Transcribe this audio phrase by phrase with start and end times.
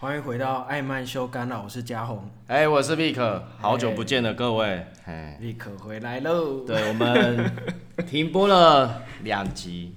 [0.00, 2.30] 欢迎回到艾曼修干了，我是嘉宏。
[2.46, 4.86] 哎、欸，我是 Vic，好久不见了，各位。
[5.06, 6.64] 哎，Vic 回来喽。
[6.64, 7.52] 对，我们
[8.06, 9.96] 停播了两集。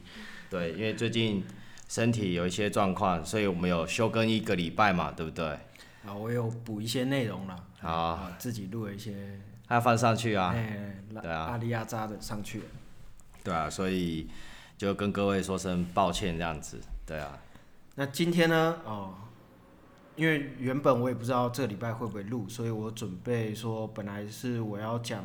[0.50, 1.46] 对，因为最近
[1.88, 5.46] 身体有一些状况，所以我们有休更一个礼拜嘛，对不对？
[6.04, 7.56] 啊，我有补一些内容了。
[7.80, 9.40] 好、啊，自己录了一些。
[9.68, 10.52] 还要放上去啊？
[10.58, 12.66] 哎，对啊，阿里亚扎的上去了。
[13.44, 14.28] 对啊，所以
[14.80, 16.80] 就跟各位说声抱歉，这样子。
[17.06, 17.38] 对啊。
[17.94, 18.80] 那今天呢？
[18.84, 19.14] 哦。
[20.22, 25.24] 因为原本我也不知道这个礼拜会不会录，所以我准备说，本来是我要讲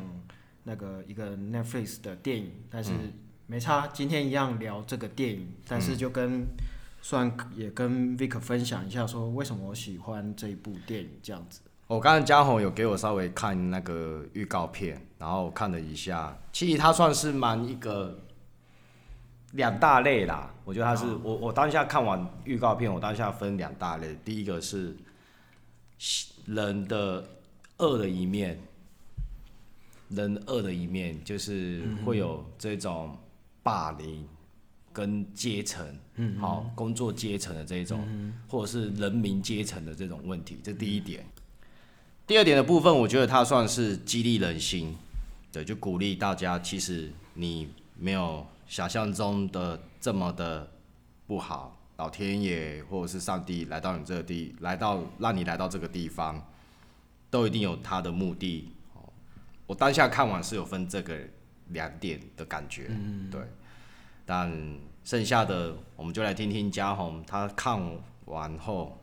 [0.63, 2.89] 那个一个 Netflix 的电影，但是
[3.45, 6.47] 没差，今天一样聊这个电影，但是就跟
[6.99, 11.61] 算也跟 Vic 分享一下，说为什么我喜欢这一部电影这样子。
[11.85, 18.19] 我刚才嘉宏有给我稍微看那个预告片，然后我看了一下，其实它算是蛮一个。
[19.53, 24.15] 两大类啦，我觉得它是、哦、我我当下看完预告片，我当下分两大类。
[24.25, 24.95] 第一个是
[26.45, 27.25] 人的
[27.77, 28.59] 恶的一面，
[30.09, 33.17] 人恶的一面就是会有这种
[33.63, 34.27] 霸凌
[34.91, 41.25] 跟阶层，嗯，好工作阶层的这种，嗯、或者是人民阶层的这种问题，这第一点。
[42.27, 44.93] 第二点的部分，我觉得它算是激励人心，
[45.53, 48.45] 对，就鼓励大家，其实你没有。
[48.67, 50.69] 想象中的这么的
[51.25, 56.45] 不好，老天爷或者是上帝来到你这个地，来到让你来到这个地方，
[57.29, 58.71] 都一定有他的目的。
[59.65, 61.17] 我当下看完是有分这个
[61.69, 63.41] 两点的感觉，嗯、对。
[64.25, 64.51] 但
[65.03, 67.81] 剩下的我们就来听听嘉宏他看
[68.25, 68.97] 完后。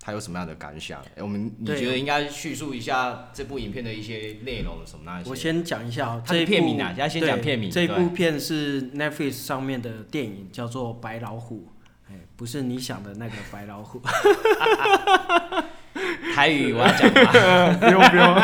[0.00, 1.02] 他有什么样的感想？
[1.16, 5.28] 欸、我们你觉得应该叙述一下这部影片的一些内容什么那些？
[5.28, 7.70] 我先讲一下、喔，这一片名啊，先讲片名。
[7.70, 11.66] 这部片是 Netflix 上面的电影，叫做《白老虎》，
[12.12, 14.00] 哎，不是你想的那个白老虎。
[16.34, 17.32] 台语我要讲吗？
[17.80, 18.34] 不 用不用。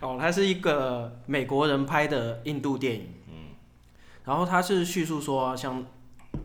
[0.00, 3.14] 哦，它是一个美国人拍的印度电影。
[3.28, 3.54] 嗯。
[4.24, 5.86] 然后它是叙述说，像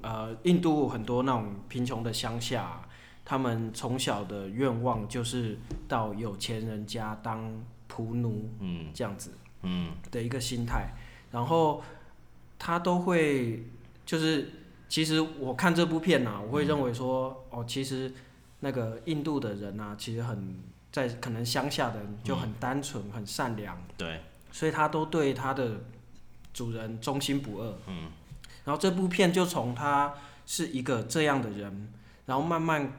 [0.02, 2.84] 呃印度很多那种贫穷的乡下。
[3.24, 7.50] 他们从小的愿望就是到有钱人家当
[7.90, 10.90] 仆奴，嗯，这样子，嗯，的一个心态。
[11.32, 11.82] 然后
[12.60, 13.64] 他都会，
[14.06, 14.50] 就是
[14.90, 18.12] 其实我看这部片啊，我会认为说，哦，其实
[18.60, 20.60] 那个印度的人啊，其实很
[20.92, 24.20] 在可能乡下的人就很单纯、很善良，对，
[24.52, 25.80] 所以他都对他的
[26.54, 28.12] 主人忠心不二，嗯。
[28.66, 30.14] 然后这部片就从他
[30.46, 31.94] 是一个这样的人，
[32.26, 32.92] 然后慢慢。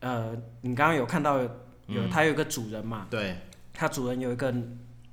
[0.00, 1.48] 呃，你刚刚有看到有、
[1.88, 3.06] 嗯、他有一个主人嘛？
[3.10, 3.36] 对，
[3.72, 4.54] 他主人有一个，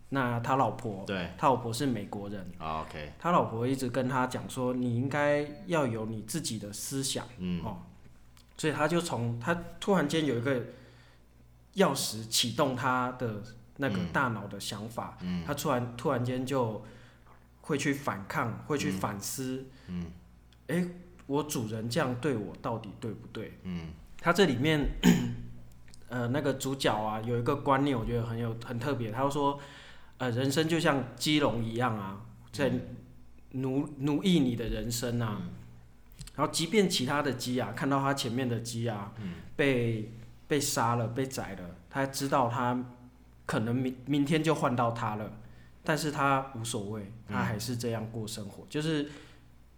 [0.10, 2.46] 那他老婆，对，他老婆是美国人。
[2.60, 7.78] Oh, OK，他老婆一直跟他讲说，你应该要有你自己的思想，嗯，哦，
[8.58, 10.62] 所以他就从他突然间有一个
[11.76, 13.42] 钥匙启动他的
[13.78, 16.84] 那个大脑的想法，嗯，他突然突然间就
[17.62, 20.06] 会去反抗，会去反思，嗯，
[20.68, 20.88] 哎、欸，
[21.26, 23.58] 我主人这样对我到底对不对？
[23.64, 23.88] 嗯。
[24.26, 24.90] 他这里面，
[26.10, 29.12] 呃，那个主角啊，有一个观念，我觉得很有很特别。
[29.12, 29.60] 他说，
[30.18, 32.72] 呃，人生就像鸡笼一样啊，在
[33.52, 35.44] 奴奴役你的人生啊。
[36.36, 39.14] 然后，即便其他的鸡啊，看到他前面的鸡啊，
[39.56, 40.12] 被
[40.48, 42.84] 被杀了，被宰了，他知道他
[43.46, 45.34] 可能明明天就换到他了，
[45.84, 49.08] 但是他无所谓，他还是这样过生活，就是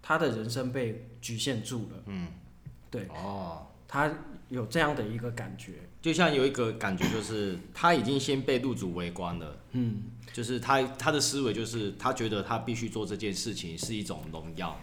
[0.02, 2.04] 他的人生被局限住了。
[2.06, 2.30] 嗯，
[2.90, 3.10] 对。
[3.10, 3.68] 哦。
[3.90, 4.10] 他。
[4.50, 9.58] 有这样的一个感觉，就像有一个感觉，就是他已经先被入主围观了。
[9.74, 14.80] 嗯，就是他他的思维就是他觉得他必须做这件事情是一种荣耀。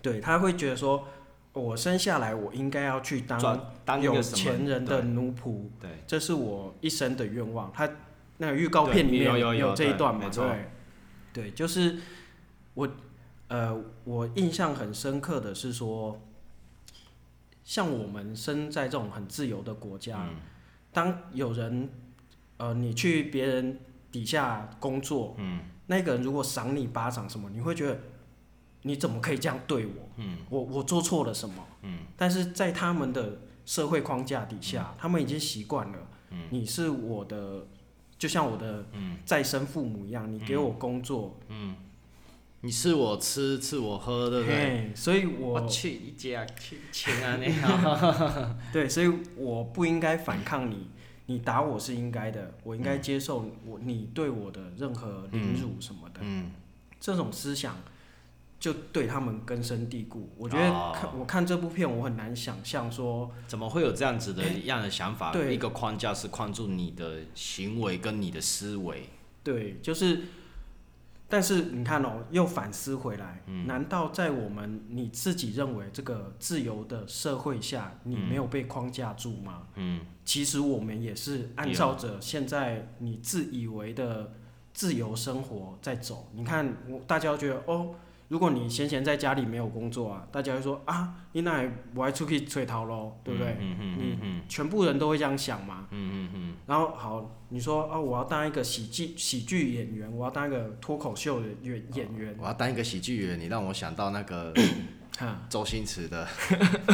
[0.00, 1.06] 对，他会觉得说，
[1.52, 5.68] 我生下来我应该要去当当有钱人的奴仆。
[5.78, 7.70] 对，这是我一生的愿望。
[7.74, 7.86] 他
[8.38, 10.30] 那个预告片里面有有有这一段嘛？
[10.30, 10.70] 对，
[11.34, 11.98] 对，就是
[12.72, 12.88] 我
[13.48, 16.18] 呃，我印象很深刻的是说。
[17.66, 20.36] 像我们生在这种很自由的国家，嗯、
[20.92, 21.90] 当有人，
[22.58, 23.80] 呃，你去别人
[24.12, 25.58] 底下工作，嗯、
[25.88, 27.98] 那个人如果赏你巴掌什么，你会觉得
[28.82, 30.08] 你怎么可以这样对我？
[30.14, 31.66] 嗯、我我做错了什么？
[31.82, 35.98] 嗯、但是在他们的社会框架底下，嗯、他们已经习惯了，
[36.30, 37.66] 嗯、你是我的，
[38.16, 38.86] 就像我的
[39.24, 41.36] 再生父母一样，你给我工作。
[41.48, 41.76] 嗯嗯
[42.66, 44.90] 你赐我吃，赐我喝，对不对？
[44.92, 47.54] 所以我，我去一家去钱啊你
[48.74, 50.88] 对，所以我不应该反抗你，
[51.26, 56.18] 你打我是应该的，我应该接受我你对我的任何凌辱什么的。
[56.22, 56.50] 嗯，
[56.98, 57.76] 这种思想
[58.58, 60.28] 就对他们根深蒂固。
[60.36, 69.08] 我觉得看、哦、我看这部片，我很难想象说怎么会有这样子的一样的想法，对一个框架是框住你的行为跟你的思维。
[69.44, 70.22] 对，就是。
[71.28, 79.62] 但是你看哦，又反思回来，嗯、难道在我们你自己认为这个自由的社会下，你没有被框架住吗？
[79.74, 84.32] 嗯，其实我们也是按照着现在你自以为的
[84.72, 86.30] 自由生活在走。
[86.32, 87.94] 你看，我大家都觉得哦。
[88.28, 91.64] 如果你闲闲在家里没有工作啊，大家会说啊，你那
[91.94, 93.56] 我还出去吹逃喽，对不对？
[93.60, 95.86] 嗯嗯嗯嗯、全部人都会这样想嘛。
[95.90, 102.34] 嗯嗯嗯、然后好，你说啊，我要当一个喜剧喜剧演员，我要当一个脱口秀的演演员。
[102.38, 104.52] 我要当一个喜剧演员，你让我想到那个
[105.48, 106.26] 周星驰的。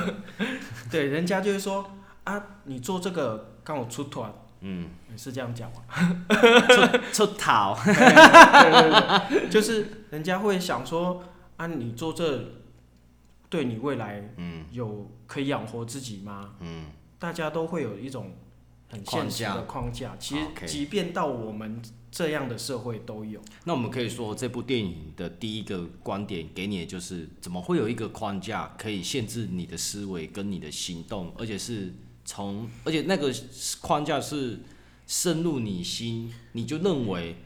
[0.90, 1.90] 对，人家就会说
[2.24, 4.30] 啊，你做这个刚好出团。
[4.64, 5.82] 嗯，是这样讲吗？
[7.12, 11.22] 出出逃， 对对对，就是人家会想说
[11.56, 12.44] 啊，你做这
[13.50, 16.54] 对你未来嗯有可以养活自己吗？
[16.60, 16.86] 嗯，
[17.18, 18.32] 大家都会有一种
[18.88, 20.16] 很现实的框架。
[20.18, 23.40] 其实，即便到我们这样的社会都有。
[23.64, 31.92] 那我们可以说，这部电影的第一个观点给你的就是，怎么会有一个框架可以限制你的思维跟你的行动，而且是。
[32.24, 33.32] 从，而且那个
[33.80, 34.60] 框架是
[35.06, 37.36] 深入你心，你就认为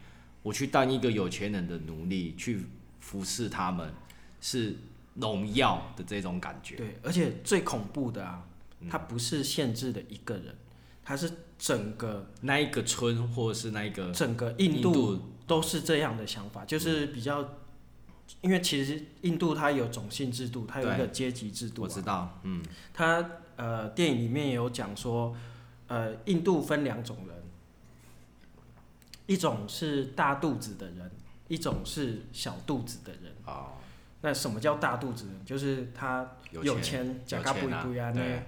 [0.43, 2.67] 我去当一个有钱人的奴隶，去
[3.00, 3.93] 服侍他们，
[4.40, 4.76] 是
[5.14, 6.76] 荣耀的这种感觉。
[6.76, 8.46] 对，而且最恐怖的啊，
[8.90, 10.55] 它不是限制的一个人，
[11.02, 17.56] 它是整个那一个村，或者是那一个整个印度都是这样的想法，就是比较，
[18.43, 21.88] 因为其实印度它有种姓制度，它有一个阶级制度啊。
[21.88, 22.62] 我知道，嗯，
[22.93, 23.28] 它。
[23.56, 25.34] 呃，电影里面也有讲说，
[25.88, 27.42] 呃，印度分两种人，
[29.26, 31.10] 一种是大肚子的人，
[31.48, 33.32] 一种是小肚子的人。
[33.46, 33.72] 哦。
[34.20, 35.44] 那什么叫大肚子人？
[35.44, 38.42] 就是他有钱，假咖不不呀那。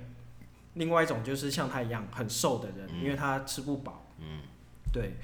[0.75, 4.07] 另外一种就是像他一样很瘦的人，嗯、因为他吃不饱。
[4.19, 4.41] 嗯。
[4.93, 5.15] 对。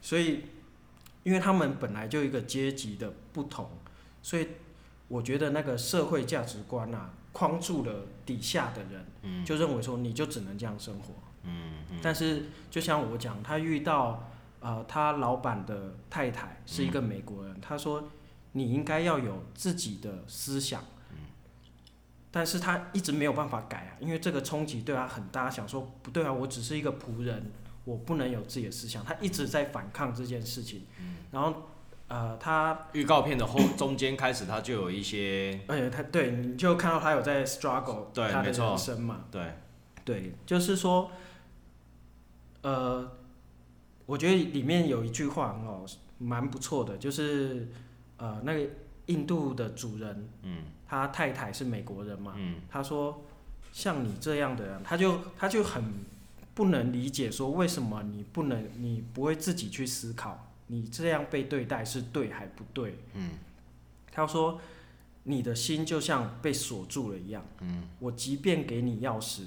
[0.00, 0.44] 所以，
[1.22, 3.70] 因为他们本来就一个阶级的不同，
[4.22, 4.48] 所以
[5.08, 7.12] 我觉得那个社会价值观啊。
[7.38, 11.14] 框住了底下的人，嗯、就认为说你就只能这样生活。
[11.44, 18.10] 嗯嗯、但是就像我讲，他遇到呃他老板的太太是一个美国人，嗯、他说
[18.50, 20.82] 你应该要有自己的思想。
[21.12, 21.18] 嗯、
[22.32, 25.48] 但是他一直没有办法改啊，因为这个冲击对他很大。
[25.48, 27.52] 想说不对啊，我只是一个仆人，
[27.84, 29.04] 我不能有自己的思想。
[29.04, 30.86] 他一直在反抗这件事情。
[30.98, 31.70] 嗯、然后。
[32.08, 39.52] 呃，他预告片的后中间开始，他就有一些，而且他对，你就看到他有在 struggle 对他的人生嘛，对，
[40.06, 41.10] 对，就是说，
[42.62, 43.12] 呃，
[44.06, 45.84] 我觉得里面有一句话哦，
[46.16, 47.68] 蛮不错的，就是
[48.16, 48.66] 呃，那个
[49.06, 53.22] 印度的主人，嗯，他太太是美国人嘛，嗯，他说
[53.70, 55.84] 像你这样的人，他就他就很
[56.54, 60.46] 不能理解说为什么你不能，你不会自己去思考。
[60.68, 62.94] 你这样被对待是对还不对？
[63.14, 63.30] 嗯，
[64.12, 64.60] 他说，
[65.24, 67.44] 你的心就像被锁住了一样。
[67.60, 69.42] 嗯，我即便给你钥匙，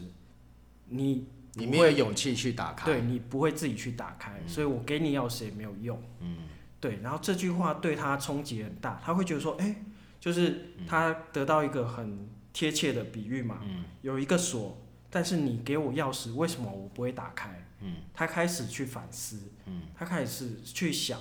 [0.87, 6.01] 你你没有勇气去打开，对，你不会自己去打开，嗯，所以我给你钥匙也没有用。
[6.19, 6.37] 嗯，
[6.79, 9.75] 对，然后这句话对他冲击很大，他会觉得说，哎，
[10.19, 13.59] 就是他得到一个很贴切的比喻嘛。
[13.63, 14.77] 嗯，有一个锁，
[15.09, 17.67] 但是你给我钥匙，为什么我不会打开？
[17.81, 21.19] 嗯，他开始去反思，嗯，他开始去想，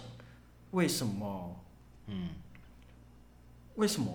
[0.71, 1.61] 为什么，
[2.07, 2.29] 嗯，
[3.76, 4.12] 为什么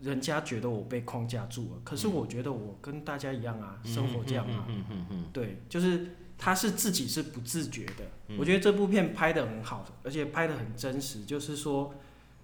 [0.00, 1.80] 人家觉得我被框架住了？
[1.84, 8.04] 可是我觉得我跟大家一样啊，嗯、生活这样啊，嗯嗯嗯、对，就是他是自己是不自觉的。
[8.28, 11.94] 嗯、我觉得这部片拍的很好，而且拍的很真实，就是说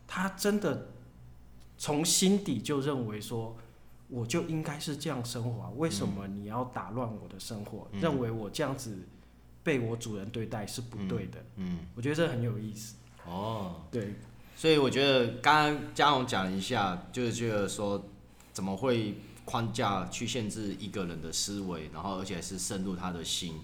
[0.06, 0.88] 他真的
[1.78, 3.56] 从心底就认为说。
[4.08, 7.88] 我就应该是这样生活啊，为什么你要打乱我的生活？
[7.92, 9.08] 嗯、认为我这样子
[9.62, 11.38] 被我主人对待是不对的。
[11.56, 12.96] 嗯，嗯我觉得这很有意思。
[13.24, 14.14] 哦，对，
[14.56, 18.04] 所以我觉得刚刚嘉荣讲一下，就是觉得说
[18.52, 19.14] 怎么会
[19.44, 23.60] 框架去限制一个人的思维，然后而且是深入他的心，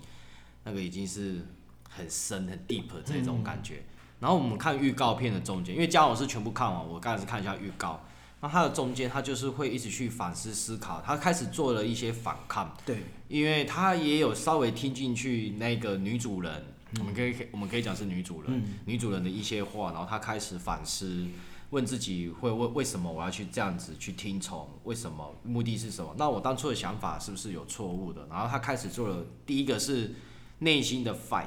[0.65, 1.45] 那个已经是
[1.89, 3.77] 很深很 deep 这种感觉。
[3.77, 8.01] 嗯、然后我们看预告片的中间，因为嘉荣是全部看完，我刚才是看一下预告。
[8.41, 12.73] 那他的中间，他就是会一直去反思思考，他开始做了一些反抗。
[12.87, 21.27] 对，因为他也有稍微听进去那个女主人，嗯、我们可以我们可以讲是女主人，嗯、女主人的一些话，然后他开始反思，
[21.71, 24.69] 问自己会为为什么我要去这样子去听从？
[24.85, 25.35] 为什么？
[25.43, 26.15] 目的是什么？
[26.17, 28.25] 那我当初的想法是不是有错误的？
[28.31, 30.15] 然后他开始做了第一个是
[30.61, 31.47] 内心的 fight，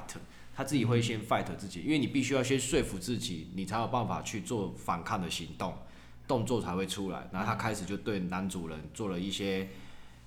[0.53, 5.73] 他自己会先 fight 自己，因为你必须要先说服自己，你才有办法去做反抗的行动。
[6.31, 9.67] 动作才会出来，然后他开始就对男主人做了一些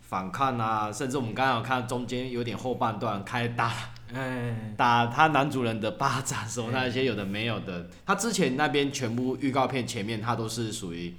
[0.03, 3.73] 反抗啊，甚至我们刚刚有看到中间有点后半段开始打，
[4.13, 11.15] 哎，打他男主人的巴掌什么那些有的没有的，他之前那边全部预告片前面他都是属于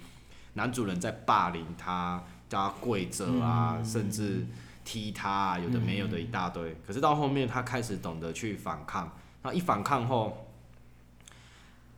[0.54, 4.46] 男主人在霸凌他，叫他跪着啊，甚至
[4.84, 9.12] 踢他啊，有的没有的一大堆，可是到后面他开始懂得去反抗，
[9.42, 10.44] 然后一反抗后。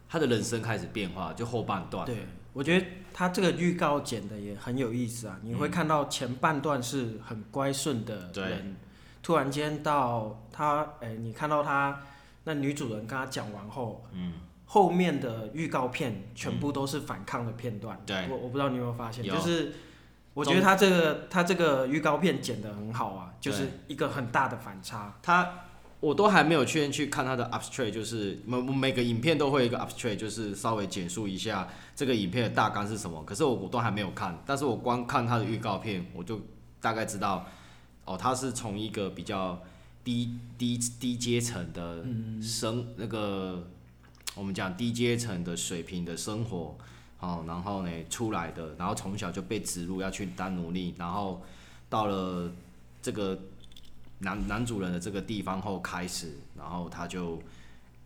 [0.10, 2.06] 他的人生开始变化，就后半段。
[2.06, 5.40] 对，我觉得他这个预告剪的也很有意思啊！
[5.44, 8.76] 你会看到前半段是很乖顺的人，
[9.22, 12.02] 突然间到他，哎、欸，你看到他
[12.46, 14.34] 那女主人跟他讲完后，嗯，
[14.66, 18.00] 后面的预告片全部都是反抗的片段。
[18.06, 19.74] 对，我我不知道你有没有发现，就是
[20.34, 25.18] 我觉得他这个他这个预告片剪得很好啊，就是一个很大的反差。
[25.22, 25.54] 他。
[26.00, 33.24] 我都还没有确认去看他的 abstract，就是每每个影片都会有一个 abstract，就是稍微简述一下这个影片的大纲是什么。
[33.24, 36.40] 可是我我都还没有看，但是我光看他的预告片，我就
[36.80, 37.48] 大概知道，
[38.06, 39.60] 哦，他是从一个比较
[40.04, 42.06] 低低低阶层的
[42.44, 43.68] 生、那个
[44.36, 46.78] 我们讲低阶层的水平的生活，
[47.20, 51.42] 哦，然后呢出来的，然后从小就被植入要去当奴隶，然后
[51.90, 52.52] 到了
[53.02, 53.36] 这个。
[54.20, 57.40] 男男主人的这个地方后开始，然后他就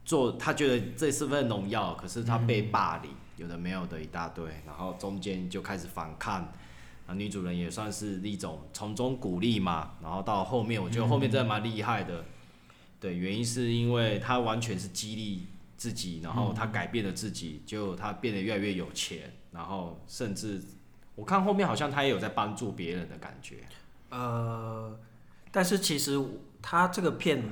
[0.04, 6.52] 做，他觉得这是份荣耀，可是他被霸凌，有的没有的一大堆，然后中间就开始反抗，
[7.08, 12.26] 啊，女主人也算是一种从中鼓励嘛，然后到后面，我觉得后面真的蛮厉害的，
[13.00, 20.62] 对，原因是因为他完全是激励自己，然后他改变了自己，就他变得越来越有钱，然后甚至
[21.16, 23.60] 我看后面好像他也有在帮助别人的感觉，
[24.10, 25.00] 呃。
[25.52, 26.20] 但是其实
[26.62, 27.44] 他这个片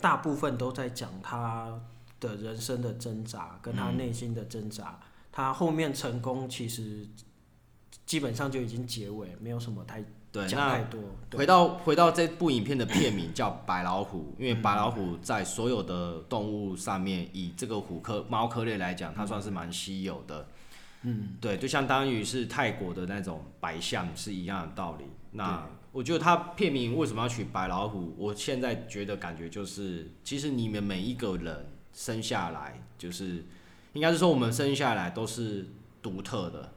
[0.00, 1.80] 大部分都在讲他
[2.18, 4.98] 的人生的挣扎，跟他内心的挣扎。
[5.30, 7.06] 他后面成功，其实
[8.04, 10.02] 基本上就已经结尾，没有什么太
[10.46, 11.00] 讲太多。
[11.34, 20.46] 回到回到这部影片的片名叫《白老虎》，因为白老虎在所有的动物上面，以这个虎科猫科类来讲，它算是蛮稀有的。
[21.02, 25.04] 嗯，对，就相当于是泰国的那种白象是一样的道理。
[25.32, 28.14] 那我觉得他片名为什么要取白老虎？
[28.16, 33.44] 我现在觉得感觉就是，其实你们每一个人生下来就是，
[33.92, 35.66] 应该是说我们生下来都是
[36.00, 36.72] 独特的，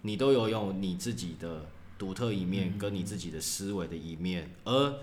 [0.00, 1.66] 你都有用你自己的
[1.98, 4.94] 独特一面，跟你自己的思维的一面，而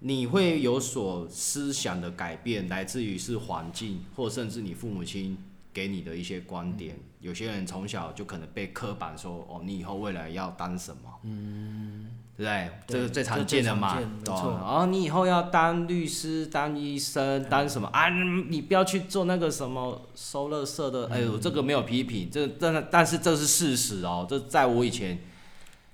[0.00, 5.38] 你会有所思想的改变，来自于是环境，或甚至你父母亲
[5.72, 6.98] 给你的一些观点。
[7.20, 11.02] 有些人从小就可能被刻板说，哦，你以后未来要当什么？
[11.22, 12.10] 嗯。
[12.36, 18.10] 对，对，这个最常见的嘛，对，然后你以后要当律师、当医生、当什么啊？
[18.10, 21.08] 你不要去做那个什么收垃圾的。
[21.08, 24.26] 哎呦，这个没有批评，这真的，但是这是事实哦。
[24.28, 25.18] 这在我以前，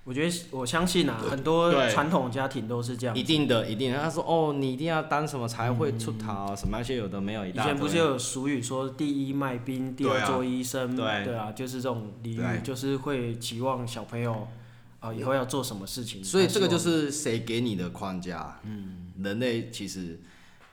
[0.03, 3.17] 我觉得我相信啊，很多传统家庭都是这样。
[3.17, 4.01] 一定的，一定的。
[4.01, 7.47] 他说哦，你一定要当什么才会出头，什么那些有的没有。
[7.47, 14.49] 以前不是有俗语说第一卖兵，第二做医生，对啊，对啊，就是这种俚语，就是会期望小朋友。
[15.03, 16.23] 哦，以后要做什么事情？
[16.23, 18.61] 所以这个就是谁给你的框架？
[18.63, 20.21] 嗯，人类其实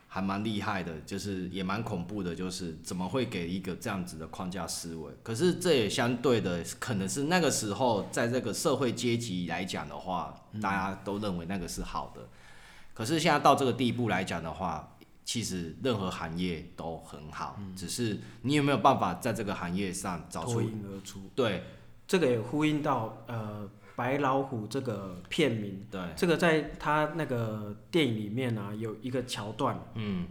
[0.06, 5.12] 还蛮厉害的，就是也蛮恐怖的，就是怎么会给一个这样子的框架思维？
[5.24, 10.32] 可是这也相对的，可能是那个时候在这个社会阶级来讲的话，
[10.62, 12.22] 大家都认为那个是好的。
[12.94, 20.52] 可是现在到这个地步来讲的话，其实任何行业都很好，只是你有没有办法在这个行业上找出？
[20.52, 21.18] 脱颖而出。
[21.34, 21.64] 对，
[22.06, 23.68] 这个也呼应到呃。
[24.00, 30.26] 白老虎这个片名，对，这个在他那个电影里面啊，有一个桥段，嗯，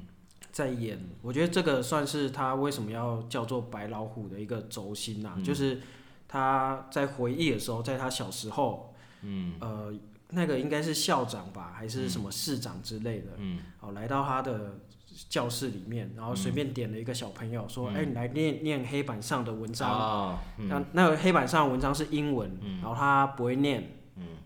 [0.52, 5.82] 在演，我觉得这个算是他为什么要叫做白老虎的一个轴心啊，嗯、就是
[6.28, 9.94] 他在回忆的时候，在他小时候，嗯，呃，
[10.32, 14.80] 那个应该是校长吧，还是什么市长之类的，嗯，哦，来到他的。
[15.28, 19.92] 教室里面，然后随便点了一个小朋友说：“哎、嗯欸，你来念念黑板上的文章。
[19.92, 24.00] 哦”那、嗯、那个黑板上的文章是英文，嗯、然后他不会念。
[24.16, 24.38] 嗯、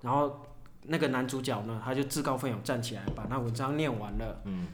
[0.00, 0.46] 然后
[0.84, 4.40] 那个男主角呢，他就自告奋勇站起来，把那文章念完了。
[4.44, 4.68] 嗯、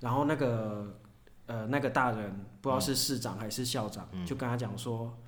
[0.00, 1.00] 然后那个
[1.46, 5.18] 呃那个大人不知道是市长还是校长，嗯、就跟他讲说：“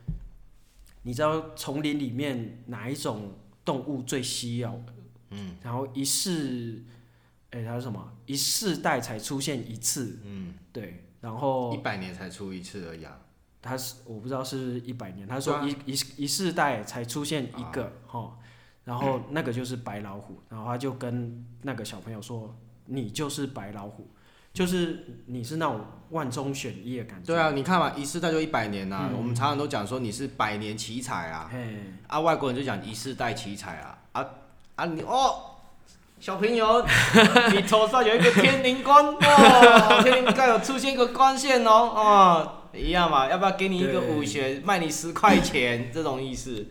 [1.03, 3.33] 你知道丛林里面哪一种
[3.65, 4.83] 动物最稀有？
[5.31, 6.83] 嗯、然后一世。”
[7.55, 8.13] 哎、欸，他说什么？
[8.27, 13.17] 一世代才出现一次，嗯，对，然后一百年才出一次而已啊。
[13.63, 18.29] 他是我不知道是一百年，他说一一一世代才出现一个，哈、啊，
[18.83, 22.55] 然后那个就是白老虎，然后他就跟那个小朋友说
[22.87, 24.11] ：“你就是白老虎。”
[24.53, 25.81] 就是你是那种
[26.11, 27.27] 万中选一的感觉。
[27.27, 29.17] 对啊，你看嘛，一世代就一百年呐、啊嗯。
[29.17, 31.51] 我们常常都讲说你是百年奇才啊。
[32.07, 33.99] 啊，外国人就讲一世代奇才啊。
[34.13, 34.27] 啊
[34.77, 35.54] 啊你哦。
[36.25, 36.83] 小朋友，
[37.53, 46.67] 你头上有一个天灵光哦， 天灵盖有出现一个光线哦，哦，一样嘛，要不要给你一个武学，卖你十块钱这种意思？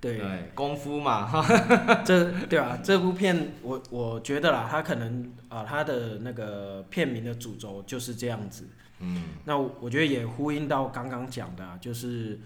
[0.00, 1.30] 对，对功夫嘛，
[2.04, 8.66] 这对啊，这部片我我觉得啦，他可能啊，他的那个片名的主轴就是这样子。
[8.98, 12.40] 嗯，那我觉得也呼应到刚刚讲的，啊，就是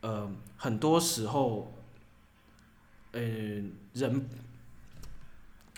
[0.00, 1.72] 呃，很多时候，
[3.12, 3.20] 呃，
[3.92, 4.28] 人。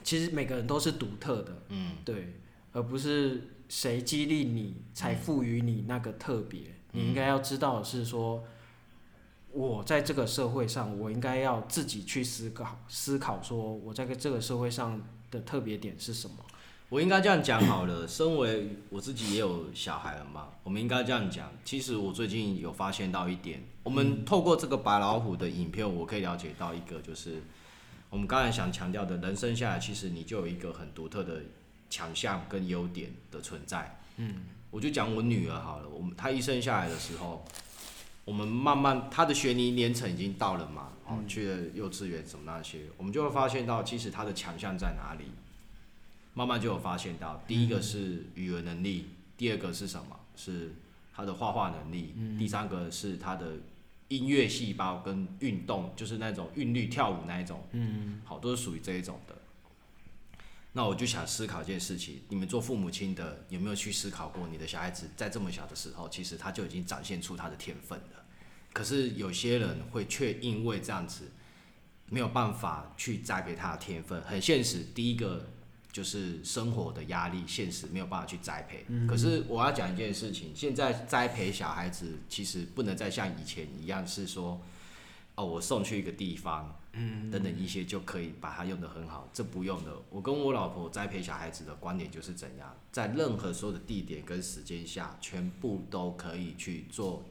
[0.04, 2.34] 其实每个人都是独特的，嗯，对，
[2.72, 6.60] 而不是谁激励你才赋予你那个特别。
[6.92, 7.02] 嗯。
[7.02, 8.42] 你应该要知道的是说，
[9.52, 16.36] 我在这个社会上，我应该要自己去思考，思考说我在这个社会上的特别点是什么。
[16.88, 18.08] 我应该这样讲好了。
[18.08, 21.52] 身为我自己也有小孩了嘛，我们应该这样讲。
[21.64, 27.42] 其实我最近有发现到一点，我们透过这个白老虎的影片，我可以了解到一个就是。
[28.10, 31.42] 我们刚才想强调的，人生下来其实你就有一个很独特的
[31.90, 33.98] 强项跟优点的存在。
[34.16, 37.44] 嗯，我就讲我女儿好了，我们她一生下来的时候，
[38.24, 45.26] 我们慢慢她的学龄年程已经到了嘛，哦，去了幼稚园什么那些，我们就会发现到其实她的强项在哪里。
[46.32, 50.18] 慢慢就有发现到，第一个是语文能力，第二个是什么？
[50.34, 50.72] 是
[51.14, 53.52] 她的画画能力，第三个是她的。
[54.08, 59.36] 音乐细胞跟运动，就是那种韵律跳舞那一种，嗯，好，都是属于这一种的。
[60.72, 68.24] 那我就想思考一件事情：你们做父母亲的有没有去思考过，你的小孩子在这么小的时候，其实他就已经展现出他的天分了。
[68.72, 71.30] 可是有些人会却因为这样子，
[72.10, 74.84] 没有办法去栽培他的天分，很现实。
[74.94, 75.48] 第一个。
[75.98, 78.84] 就是生活的压力，现实没有办法去栽培。
[78.86, 84.60] 嗯、可是我要讲一件事情，现在栽培小孩子其实不能再像以前一样，是说，
[85.34, 89.28] 哦，我送去一个地方，嗯，等等一些就可以把它用得很好。
[89.32, 89.90] 这不用的。
[90.08, 97.24] 我跟我老婆栽培小孩子的观点就是怎样，在任何所有的地点跟时间下，全部都可以去做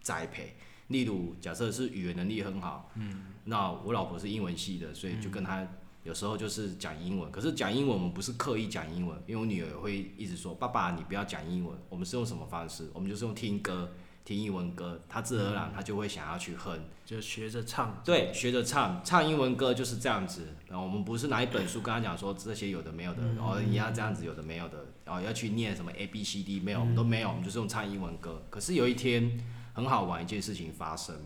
[0.00, 0.56] 栽培。
[0.88, 5.68] 例如，假设是语言能力很好，嗯，那我老婆是英文系的，所以就跟她。
[6.04, 12.90] 有时候就是讲英文，可是讲英文我们不是刻意讲英文，因为我女儿会一直说：“爸爸，你不要讲英文。”我们是用什么方式？
[12.92, 13.90] 我们就是用听歌，
[14.22, 18.02] 听英文歌，她自然而然她就会想要去哼，就学着唱。
[18.04, 20.48] 对，学着唱，唱英文歌就是这样子。
[20.68, 28.44] 然后我们不是拿一本书跟她讲说这些有的没有的，然后你要这样子有的没有的，然后要去念什么 A B C D，没有，我们都没有，我们就是用唱英文歌。
[28.50, 31.16] 可是有一天很好玩一件事情发生，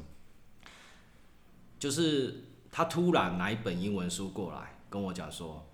[1.80, 2.44] 就是。
[2.70, 5.64] 他突然拿一本英文书过来跟我讲说：“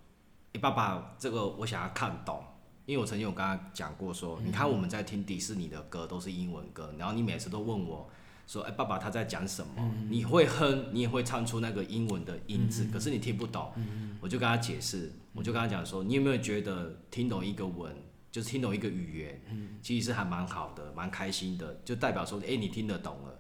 [0.52, 2.42] 诶，爸爸，这个我想要看懂，
[2.86, 8.08] 因为我曾经有跟他讲过说，你看我们在听迪士尼的歌都是英文歌，然后你每次都问我
[8.46, 9.94] 说，诶，爸爸他在讲什么？
[10.08, 13.72] 你会哼，你也会唱出那个英文的音字，可是你听不懂。
[14.20, 17.94] 我就跟他解释，我就跟他讲说，你有没有觉得听懂一个文，
[18.30, 19.42] 就是听懂一个语言，
[19.82, 23.38] 其实是还蛮好的，蛮开心的，就代表说，诶，你听得懂了。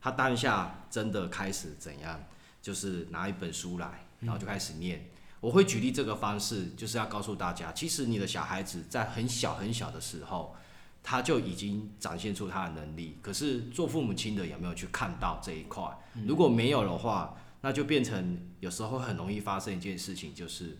[0.00, 2.20] 他当下真的开始怎样？”
[2.66, 4.98] 就是拿一本书来，然后就开始念。
[4.98, 5.04] 嗯。
[5.38, 10.56] 我会举例这个方式，就是要告诉大家，其实你的小孩子在很小很小的时候，
[11.00, 13.18] 他就已经展现出他的能力。
[13.22, 15.84] 可是做父母亲的有没有去看到这一块？
[16.26, 20.76] 如果没有的话，那就变成有时候很容易发生一件事情，就是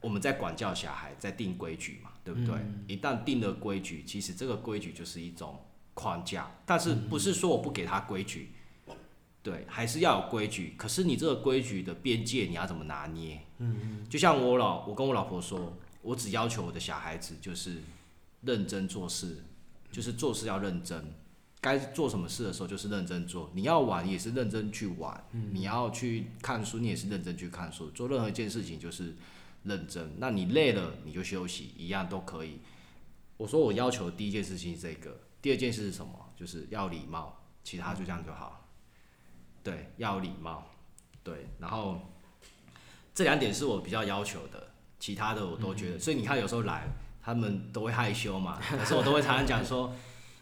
[0.00, 2.56] 我们在管教小孩，在定规矩嘛，对不对？
[2.88, 5.60] 一旦定了规矩，其实这个规矩就是一种
[5.94, 8.50] 框架，但是不是说我不给他规矩。
[9.46, 10.74] 对，还是要有规矩。
[10.76, 13.40] 可是你这个规矩的边界，你要怎么拿捏？
[13.58, 17.76] 嗯，就像我老，我跟我老婆说，我只要求我的小孩子就是
[18.42, 19.44] 认真做事，
[19.92, 21.12] 就是做事要认真。
[21.60, 23.48] 该做什么事的时候就是认真做。
[23.54, 27.88] 你要玩也是认真去玩，你要去看书你也是认真去看书。
[27.90, 29.14] 做任何一件事情就是
[29.62, 30.14] 认真。
[30.18, 32.58] 那你累了你就休息，一样都可以。
[33.36, 36.12] 我说我要求的第一件事情是这个，第二件事是什么？
[36.36, 38.65] 就是要礼貌，其他就这样就好。
[39.66, 40.64] 对，要有礼貌，
[41.24, 42.00] 对，然后
[43.12, 44.68] 这两点是我比较要求的，
[45.00, 45.96] 其他的我都觉得。
[45.96, 46.86] 嗯、所以你看，有时候来，
[47.20, 49.92] 他们都会害羞嘛， 可是我都会常常讲说，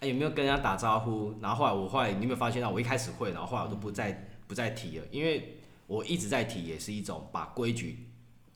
[0.01, 1.35] 哎，有没有跟人家打招呼？
[1.41, 5.57] 然后后来我后来，你有没有发现到，我一开始会，然后后来我都不再不再提了，因为
[5.87, 8.07] 我一直在提，也是一种把规矩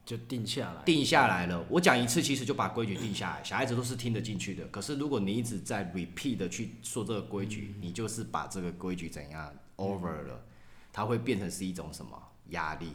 [0.04, 1.64] 就定下来，定下来了。
[1.70, 4.66] 我讲一次，其实就把规矩定下来，小孩子都是听得进去的。
[4.66, 10.44] 可是如果你一直在 repeat 的去说这个规矩，你就是把这个规矩怎样 over 了。
[10.92, 12.92] 它会变成是一种什么压力？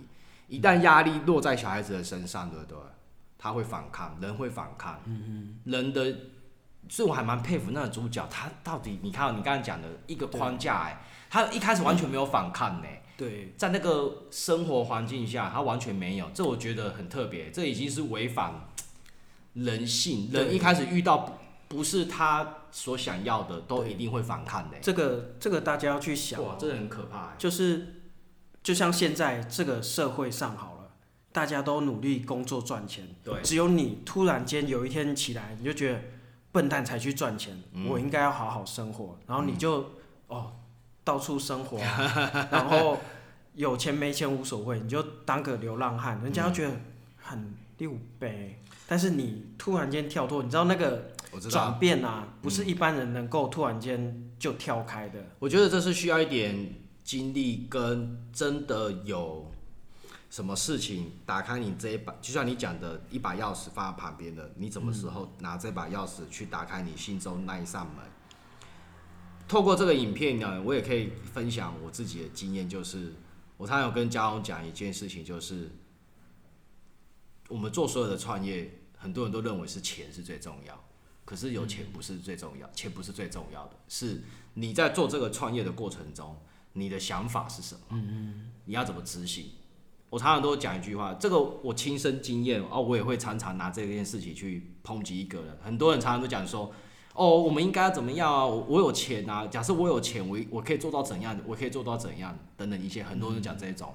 [0.47, 2.77] 一旦压力落在小孩子的身上，对不对？
[3.37, 5.01] 他会反抗，人会反抗。
[5.05, 5.59] 嗯嗯。
[5.71, 6.15] 人的，
[6.87, 12.87] 所以我还蛮佩服那个主角，他到底你看你刚才讲的一个框架，哎，他一开始完全没有反抗呢。
[13.17, 13.53] 对。
[13.57, 18.69] 在那个生活环境下，他完全没有，这我觉得很特别，这已经是违反
[19.53, 20.29] 人性。
[20.31, 24.77] 人一开始遇到不是他所想要的，都一定会反抗的。
[24.81, 27.35] 这个这个大家要去想，哇，这很可怕。
[27.37, 28.01] 就是。
[28.63, 30.91] 就像现在这个社会上好了，
[31.33, 35.99] 大家都努力工作赚钱，对，只有你突然间有一天起来，你就觉得
[36.53, 40.53] 笨蛋才去赚钱，嗯，我应该要好好生活，然后你就，嗯，哦
[41.03, 41.77] 到处生活，
[42.49, 42.97] 然后
[43.53, 46.71] 有钱没钱无所谓，你就当个流浪汉，人家觉得
[47.17, 55.23] 很六倍，但是你突然间跳脱，你知道那个转变啊，不是一般人能够突然间就跳开的。
[55.39, 56.81] 我觉得这是需要一点。
[57.03, 59.51] 经历跟真的有
[60.29, 68.05] 什么事情打开你这一把，就像你讲的一把钥匙放在旁边的，你什么时候拿这把钥匙去打开你心中那一扇门？
[69.49, 73.13] 透过这个影片呢，我也可以分享我自己的经验，就是
[73.57, 75.71] 我常常有跟家荣讲一件事情，就是
[77.49, 80.82] 我们做所有的创业，很多人都认为是钱是最重要，
[81.25, 84.23] 可是有钱不是最重要，钱不是最重要的，是
[84.55, 86.35] 你在做这个创业的过程中。
[86.75, 87.81] 你的想法是什么？
[87.91, 89.45] 嗯，你要怎么执行？
[90.09, 95.55] 我常常都讲一句话，这个我亲身经验哦，我也会常常拿这件事情去抨击一个人。
[95.63, 96.73] 很多人常常都讲说，
[97.13, 98.43] 哦，我们应该怎么样啊？
[98.47, 101.39] 我有钱啊，假设我有钱，我我可以做到怎样？
[101.45, 102.35] 我可以做到怎样？
[102.57, 103.93] 等等一些，很多人讲这种。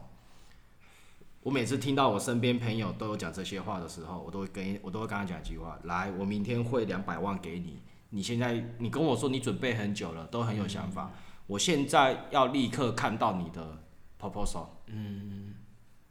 [1.42, 7.82] 我每次听到我身边朋友都有讲这些话的时候，我都会跟我都会跟他讲一句话：来，我明天汇两百万给你。
[8.10, 11.12] 你现在你跟我说你准备很久了，都很有想法。
[11.14, 13.82] 嗯我现在要立刻看到你的
[14.20, 14.66] proposal。
[14.84, 15.54] 嗯，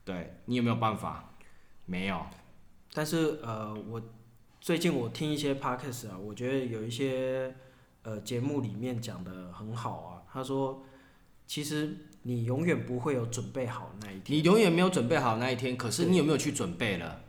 [0.03, 1.35] 对，你有没有办法？
[1.85, 2.25] 没有。
[2.91, 4.01] 但是呃，我
[4.59, 7.55] 最近我听一些 podcast 啊，我觉得有一些
[8.01, 10.23] 呃节目里面讲的很好啊。
[10.33, 10.83] 他说，
[11.45, 14.37] 其实你永远不会有准备好那一天。
[14.37, 17.21] 你永远没有准备好那一天，可是你有没有去准备了？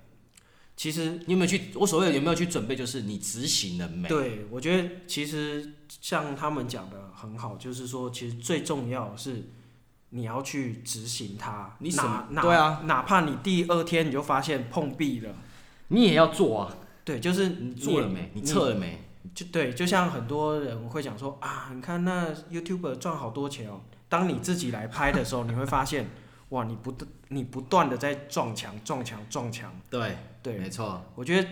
[0.76, 1.70] 其实你有没有去？
[1.74, 4.08] 我所谓有没有去准备，就是你执行了没？
[4.08, 5.74] 对，我觉得其实。
[6.02, 9.48] 像他们讲的很好，就是说，其实最重要是
[10.10, 11.74] 你要去执行它。
[11.80, 15.34] 你哪哪对啊，哪怕你第二天你就发现碰壁了，
[15.88, 16.76] 你也要做啊。
[17.04, 18.30] 对，就是你做了没？
[18.34, 19.02] 你测了没？
[19.34, 23.80] 就对，就像很多人会讲说啊，你看那 YouTuber 赚好多钱哦。
[24.08, 26.08] 当你自己来拍的时候，你会发现，
[26.50, 26.94] 哇，你不
[27.28, 29.72] 你不断的在撞墙、撞墙、撞墙。
[29.90, 31.02] 对对，没错。
[31.14, 31.48] 我觉得。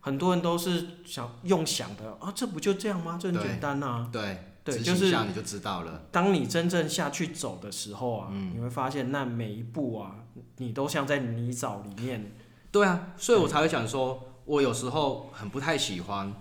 [0.00, 3.18] 很多人都是想用想的啊，这不就这样吗？
[3.20, 4.08] 这很简单啊。
[4.10, 6.04] 对对，就是你就知道了。
[6.10, 10.14] 当你真正下去走的时候啊，嗯、你会发现那每一步啊，
[10.58, 12.32] 你都像在泥沼里面。
[12.70, 16.32] 对啊，所以我才会讲说，我有时候很不太喜欢，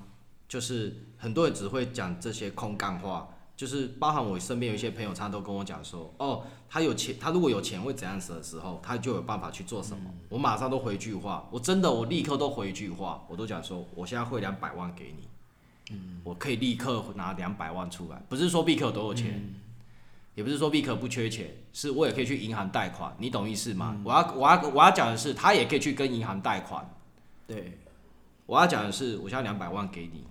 [0.47, 3.27] 就是很多人只会讲这些空干话。
[3.57, 10.03] 就是包含我身边有一些朋友，他都跟我讲说，哦，他有钱，他如果有钱会怎样子的时候，他就有办法去做什么。
[10.05, 15.27] 嗯、我马上都回一句话，我真的，我立刻都回一句话，我都讲说，我现在汇两百万给你，
[15.89, 19.55] 嗯，我可以立刻拿两百万出来，不是说必可都有钱，嗯，
[20.35, 23.95] 也不是说必可不缺钱，是我也可以去银行贷款，你懂意思吗？
[23.97, 26.87] 嗯、我要我要我要讲的是，他也可以去跟银行贷款，
[27.47, 27.79] 对，
[28.45, 30.23] 我要讲的是，我现在两百万给你。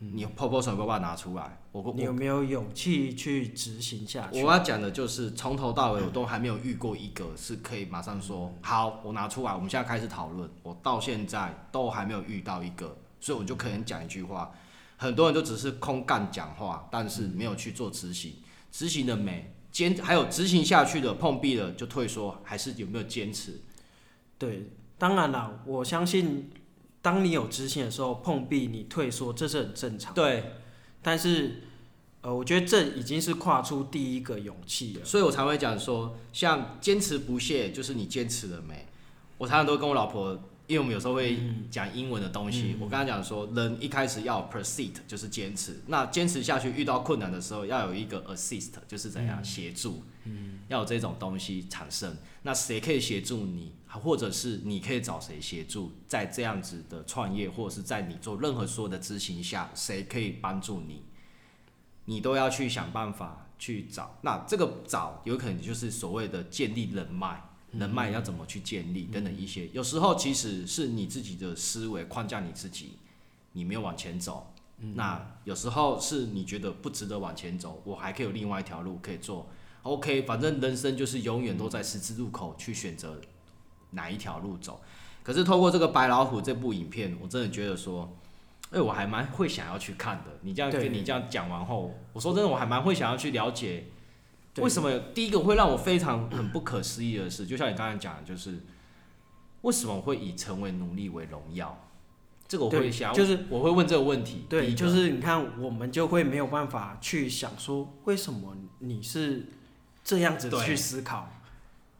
[0.00, 1.58] 你 proposal 有没有办法拿出来？
[1.72, 4.44] 我你有没有勇气去执行下去？
[4.44, 10.48] 我要讲的就是从头到尾我都还没有遇过一个是可以马上说好，我拿出来，我们现在开始讨论。
[10.62, 14.52] 我到现在都还没有遇到一个，所以我就可能讲一句话，
[14.96, 18.34] 很多人都只是空干讲话，但是没有去做执行。
[18.70, 23.60] 执行的没坚，还有执行下去的碰壁了就退缩，还是有没有坚持？
[24.38, 26.50] 对，当然了，我相信。
[27.08, 30.12] 当你有执行的时候碰壁，你退缩，这是很正常。
[30.12, 30.52] 对，
[31.00, 31.62] 但是，
[32.20, 35.04] 呃，我觉得这已经是跨出第一个勇气了。
[35.06, 38.84] 所以我才会讲说，像坚持不懈，就是你坚持了没？
[39.38, 40.34] 我常常都跟我老婆，
[40.66, 41.38] 因为我们有时候会
[41.70, 45.80] 讲英文的东西，嗯、我跟她讲说，人一开始要 proceed，就是坚持。
[45.86, 50.02] 那坚持下去，遇到困难的时候，要有一个 assist，就是怎样协助。
[50.24, 52.14] 嗯，要有这种东西产生。
[52.42, 53.72] 那谁可以协助你？
[53.88, 61.04] 或者是你可以找谁协助，在这样子的创业，或者是在你做任何所有的执行下，谁可以帮助你？
[62.04, 64.18] 你都要去想办法去找。
[64.22, 69.68] 那这个找有可能就是所谓的建立人脉，人脉要怎么去建立等等一些。
[69.68, 72.92] 有时候其实是你自己的思维框架你自己，
[73.52, 74.52] 你没有往前走。
[74.94, 79.48] 那有时候是你觉得不值得往前走，我还可以有另外一条路可以做。
[79.82, 83.20] OK，反正人生就是永远都在十字路口去选择
[83.90, 84.80] 哪一条路走？
[85.22, 88.10] 可是透过这个白老虎这部影片，我真的觉得说，
[88.70, 90.38] 哎、欸，我还蛮会想要去看的。
[90.42, 93.84] 你这样跟你这样讲完后，我说真的，我还蛮会想要去了解，
[94.56, 98.58] 为什么第一个会让我非常很不可思议的是，就像你刚才讲的，就是
[99.62, 101.76] 为什么会以成为奴隶为荣耀？
[102.46, 104.46] 这个我会想，就是我会问这个问题。
[104.48, 109.48] 对，就是你看，我们就会没有办法去想说，为什么你是
[110.02, 111.30] 这样子去思考？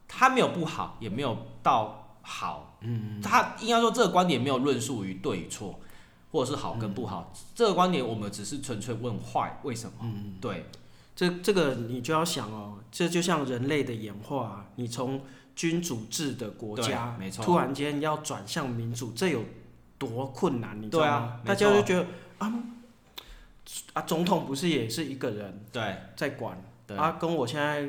[0.09, 2.77] 他没有不好，也没有到好。
[2.81, 5.79] 嗯，他应该说这个观点没有论述于对与错，
[6.33, 7.31] 或者是好跟不好。
[7.33, 9.93] 嗯、这个观点我们只是纯粹问坏为什么？
[10.01, 10.65] 嗯，对。
[11.15, 15.21] 这这个你就要想哦，这就像人类的演化，你从
[15.55, 19.41] 君主制的国家，没错，突然间要转向民主，这有。
[19.99, 21.11] 多困难，你知道吗？
[21.11, 22.53] 啊、大家就觉得啊
[23.91, 26.57] 啊，总统不是也是一个人对在管？
[26.87, 27.85] 对，啊，跟我现在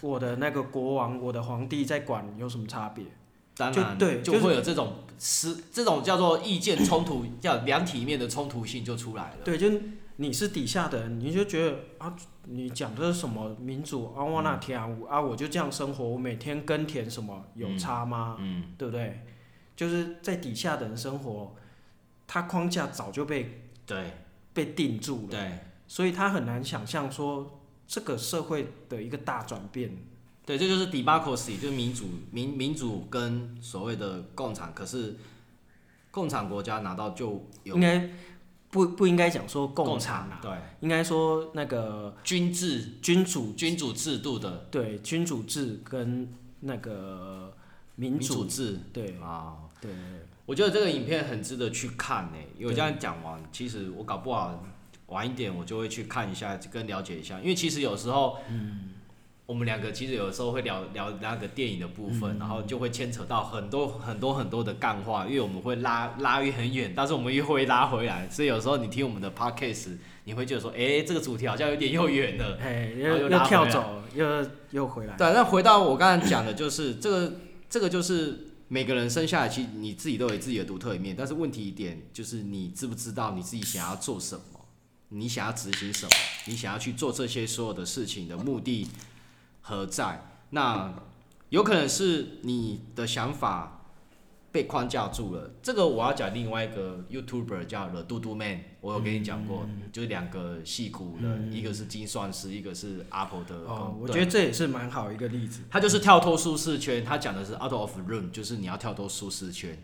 [0.00, 3.04] 我的那个国王，我的皇帝在管有什么差别？
[3.56, 9.36] 当然，就对，就会有这种是、就是、这种叫做意见冲突，叫两体面的冲突性就出来了。
[9.44, 9.70] 对，就
[10.16, 14.22] 你是底下的人，你就觉得啊，你讲的是什么民主啊？
[14.22, 14.78] 我那天
[15.08, 18.36] 啊，我就这样生活，我每天耕田什么有差吗？
[18.38, 19.22] 嗯，嗯对不对？
[19.74, 21.54] 就是在底下的人生活，
[22.26, 24.12] 他框架早就被对
[24.52, 29.96] 被定住了，对，所以他很难想象说这个社会的一个大转变。
[30.44, 35.16] 对，这就是 democracy，就是民主民民主跟所谓的共产，可是
[36.10, 38.08] 共产国家拿到就有应该
[38.70, 47.52] 不不应该讲说共产啊，对，应该说那个君制君主君主制度的对君主制跟那个
[47.96, 49.56] 民主，民主制对啊。
[49.78, 49.90] 对，
[50.46, 52.38] 我觉得这个影片很值得去看呢。
[52.56, 54.64] 因为我这样讲完，其实我搞不好
[55.08, 57.38] 晚一点我就会去看一下，跟了解一下。
[57.40, 58.90] 因为其实有时候，嗯，
[59.46, 65.26] 我们两个其实有时候会聊聊那个电影的部分，嗯、然后就会牵扯到很多很多很多的干话。
[65.26, 74.26] 因为我们会拉拉越很远，但是我们又会拉回来，所以有时候你听我们的 podcast，你会觉得说，哎，这个主题好像有点又远了， 哎，又又跳走，又
[74.70, 75.16] 又回来。
[75.16, 77.32] 对，那回到我刚才讲的，就是这个
[77.68, 78.42] 这个就是。
[78.68, 84.55] 每个人生下来，其实你自己都有自己的独特一面，但是问题一点就是你知不知道你自己想要做什么，
[85.08, 86.12] 你想要执行什么，
[86.46, 88.88] 你想要去做这些所有的事情的目的
[89.60, 90.22] 何在？
[90.50, 90.94] 那
[91.50, 93.72] 有可能是你的想法。
[94.52, 103.54] 被框架住了，这个我要讲另外一个 YouTuber 叫 The Do Do Man，我有跟你讲过，嗯、就是两个戏骨的，嗯、一个是精算师，一个是 Apple 的。
[103.66, 105.60] 哦，我觉得这也是蛮好一个例子。
[105.68, 109.78] 他就是跳脱舒适圈，他讲的是 Out of Room，就是你要跳脱舒适圈。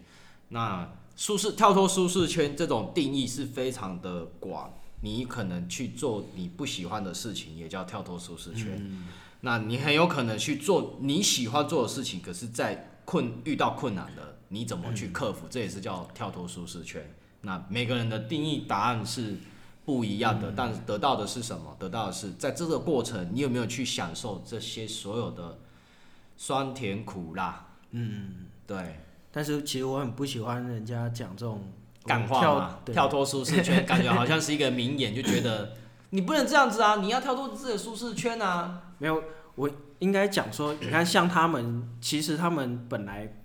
[0.48, 8.78] 那舒适跳脱舒适圈这种定义是非常的广，你可能去做你不喜欢的事情，也叫跳脱舒适圈。
[8.78, 9.08] 嗯、
[9.42, 14.38] 那你很有可能去做你喜欢做的事情，可是，在困遇到困难的。
[14.48, 15.46] 你怎么去克服？
[15.48, 17.10] 这也是叫跳脱舒适圈。
[17.40, 19.36] 那每个人的定义答案是
[19.84, 21.74] 不一样的，但得到的是什么？
[21.78, 25.58] 得到的是在这个过程，你有没有去享受这些所有的
[26.36, 27.66] 酸甜苦辣？
[27.90, 29.00] 嗯，对。
[29.32, 31.72] 但是其实我很不喜欢人家讲这种
[32.04, 35.76] 干话嘛，跳脱舒适圈，感觉好像是一个名言，就觉得
[36.10, 38.82] 你不能这样子啊，你要跳脱自己的舒适圈啊。
[38.98, 39.22] 没有，
[39.54, 43.36] 我应该讲说，你看像他们，其实他们本来。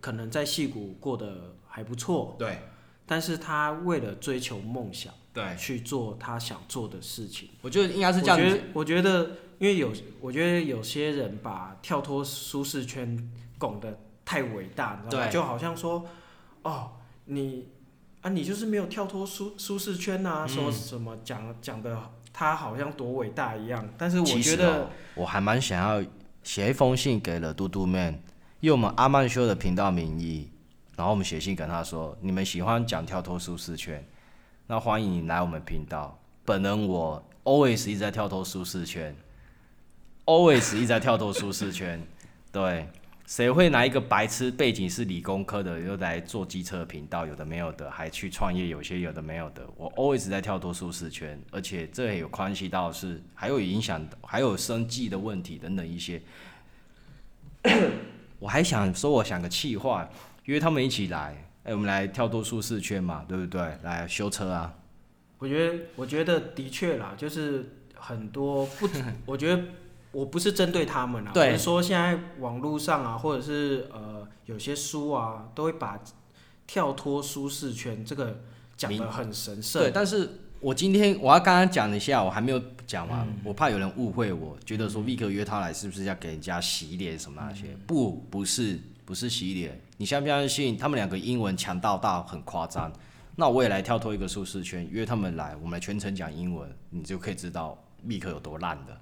[0.00, 2.62] 可能在戏谷过得还不错，对，
[3.04, 7.50] 但是他为了追求梦想，对，去做他想做的事情。
[7.60, 8.62] 我觉得应该是这样子。
[8.72, 9.92] 我觉得，我觉得，因为有，
[10.22, 15.28] 我觉得有些人把跳脱舒适圈拱得太伟大，你知道吗？
[15.28, 16.06] 对，就好像说，
[16.62, 16.92] 哦，
[17.26, 17.68] 你
[18.22, 21.98] 啊，你就是没有跳脱舒舒适圈啊，说什么讲讲的
[22.32, 23.88] 他好像多伟大一样。
[23.96, 26.04] 但是我觉得，哦、我还蛮想要
[26.42, 28.20] 写一封信给了嘟嘟 man。
[28.60, 30.50] 用我们阿曼修的频道名义，
[30.94, 34.06] 然后我们写信跟他说：“你们喜欢讲跳脱舒适圈，
[34.66, 36.18] 那欢迎你来我们频道。
[36.44, 39.16] 本人我 always 一直在跳脱舒适圈
[40.26, 42.06] ，always 一直在跳脱舒适圈。
[42.52, 42.86] 对，
[43.30, 47.24] 谁会拿一个白痴背景是理工科的又来做机车频道？
[47.24, 49.64] 有的没有的，还去创业，有些有的没有的。
[49.76, 56.20] 我 always 在跳脱舒适圈，而且这也有关系到是还有影响，还有生计的问题等等一些。
[58.40, 60.10] ”我还想说，我想个气话，
[60.46, 63.60] 约他们一起来，哎、我们来跳脱舒适圈嘛，对不对？
[63.84, 64.74] 来修车啊！
[65.38, 67.64] 我觉得，我觉得的确啦，就是
[67.94, 68.88] 很多不，
[69.24, 69.62] 我觉得
[70.12, 76.00] 我不是针对他们啊，我，是说现在网络上啊，或者是呃有些书啊，都会把
[76.66, 78.40] 跳脱舒适圈这个
[78.76, 79.82] 讲的很神圣。
[79.82, 80.40] 对，但是。
[80.62, 87.68] 我今天我要刚刚讲一下，我还没有讲完，嗯、我怕有人误会我，觉得说 Vic 约他来是不是要给人家洗脸什么那些？
[87.68, 89.80] 嗯、不，不是，不是洗脸。
[89.96, 92.92] 你相不相信他们两个英文强到到很夸张？
[93.36, 99.00] 那我也来跳脱一个舒适圈，约他们来，我们来全程讲英文，你就可以知道密克有多烂的。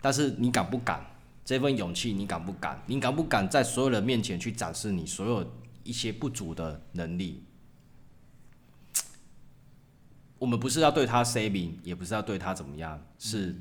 [0.00, 1.04] 但是你敢不敢？
[1.44, 2.80] 这份勇气你敢不敢？
[2.86, 7.42] 你敢不敢在所有人面前去展示你所有一些不足的能力？
[10.38, 13.54] 我们不是要对他 saving，也不是要对他怎么样，是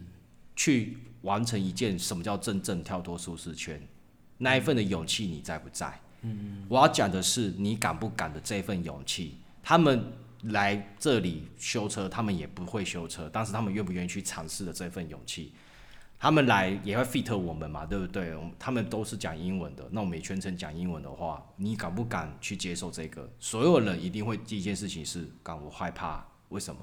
[0.56, 3.82] 去完成一件什么叫真正跳脱舒适圈。
[4.38, 5.99] 那一份的勇气你在不在？
[6.21, 9.38] 嗯，我要讲的是你敢不敢的这份勇气。
[9.63, 15.54] 他们来这里修车，他们也不会修车，但是他们愿不愿意去尝试的这份勇气。
[16.19, 18.36] 他们来也会 fit 我们嘛，对不对？
[18.60, 23.32] 他们都是讲英文的，那我们全程讲英文的话，你敢不敢去接受这个？
[23.39, 26.82] 所有人一定会第一件事情是，敢我害怕，为什么？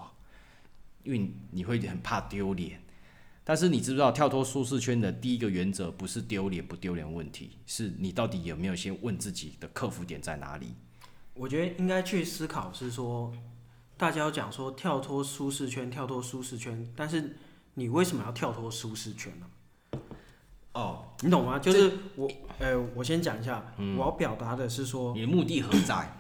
[1.02, 2.80] 因为你会很怕丢脸。
[3.44, 10.74] 但是你知不知道跳脱舒适圈的第一个原则不是丢脸不丢脸问题，是你到底有没有先问自己的克服点在哪里？
[11.34, 13.30] 我觉得应该去思考是说，
[13.98, 17.36] 大家要讲说跳脱舒适圈，跳脱舒适圈，但是
[17.78, 20.00] 你为什么要跳脱舒适圈呢？
[20.72, 21.58] 哦，你懂吗？
[21.58, 26.12] 就是我，呃、欸，我先讲一下，嗯、我要表达的是说，你的目的何在？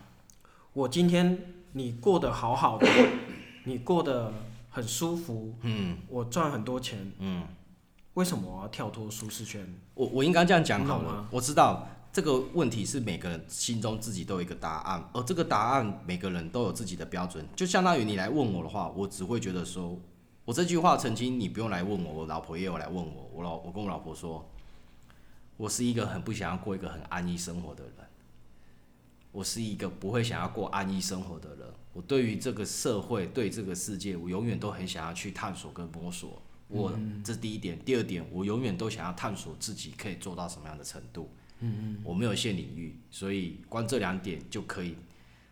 [0.72, 2.86] 我今天你过得好好的，
[3.64, 4.32] 你过得。
[4.76, 7.42] 很舒服，嗯，我赚很多钱，嗯，
[8.12, 9.66] 为什么我要跳脱舒适圈？
[9.94, 11.26] 我我应该这样讲好吗。
[11.30, 17.48] 我知道这个问题是每个人心中自己都有一个答案，而这个答案每个人都有自己的标准。
[17.56, 19.98] 就相当于你来问我的话，我只会觉得说，
[20.46, 24.48] 我这句话曾经你不用来问我，我老婆也有来问我，我老我跟我老婆说，
[25.56, 27.92] 我是一个很不想要过一个很安逸生活的人，
[29.32, 31.66] 我是一个不会想要过安逸生活的人。
[31.92, 36.40] 我对于这个社会，对这个世界，我永远都很想要去探索跟摸索。
[36.68, 41.28] 我这是第一点，第二点，我永远都想要探索自己可以做到什么样的程度。
[41.58, 44.94] 嗯我没有限领域，所以光这两点就可以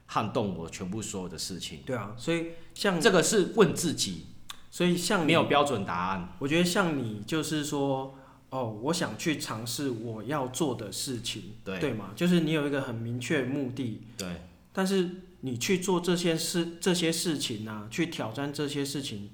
[0.07, 1.81] 撼动我全部所有的事情。
[1.85, 4.27] 对啊，所以像这个是问自己，
[4.75, 6.35] 所以像没有标准答案。
[6.41, 8.13] 我觉得像你就是说，
[8.51, 12.11] 哦，我想去尝试我要做的事情，对对吗？
[12.17, 15.09] 就是你有一个很明确的目的，对，但是。
[15.47, 19.29] 你去做这些事，这些事情啊，去挑战这些事情，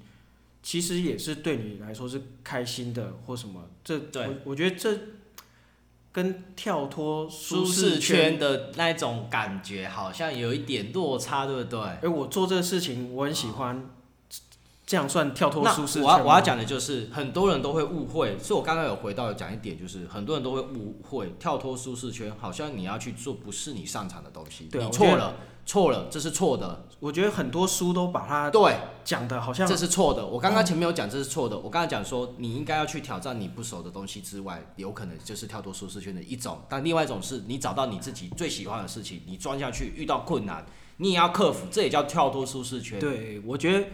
[0.61, 3.69] 其实也是对你来说是开心的，或什么？
[3.81, 4.93] 这，对我我觉得这
[6.11, 11.79] 跟跳脱舒适圈的那种感觉好像有一点落差，对不对？
[11.79, 13.77] 哎，我做这个事情，我很喜欢。
[13.77, 13.81] 哦
[14.91, 16.03] 这样算跳脱舒适圈？
[16.03, 24.65] 我要我要讲的就是，很多人都会误会，所以我刚刚有回到讲一点，就是很多人都会误会跳脱舒适圈，好像你要去做不是你擅长的东西。
[24.65, 26.87] 对，你错了，错了，这是错的。
[26.99, 28.75] 我觉得很多书都把它对
[29.05, 30.27] 讲的好像这是错的。
[30.27, 36.59] 我刚刚前面有讲这是错的，我刚才讲说你应该要去挑战你不熟的东西之外，有可能就是跳脱舒适圈的一种。
[36.67, 40.65] 但另外一种是你找到你自己最喜欢的事情，你钻下去，遇到困难
[40.97, 42.99] 你也要克服，这也叫跳脱舒适圈。
[42.99, 43.87] 对，我觉得。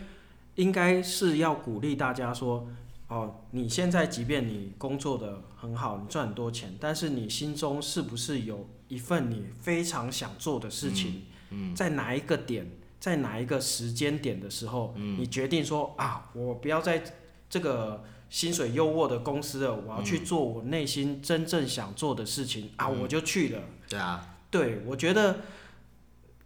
[0.57, 2.67] 应该是要鼓励大家说，
[3.07, 11.25] 哦，你现在即便你工作的很好，你赚很多钱，但是你心中是不是有一份你非常想做的事情？
[11.51, 17.03] 嗯，嗯，在哪一个点，在哪一个时间点的时候，嗯，你决定说啊，我不要在
[17.47, 23.61] 这个薪水优渥的公司了，我要去做我内心真正想做的事情，嗯，啊，我就去了。
[23.87, 25.41] 对啊，对，我觉得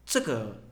[0.05, 0.63] 这个。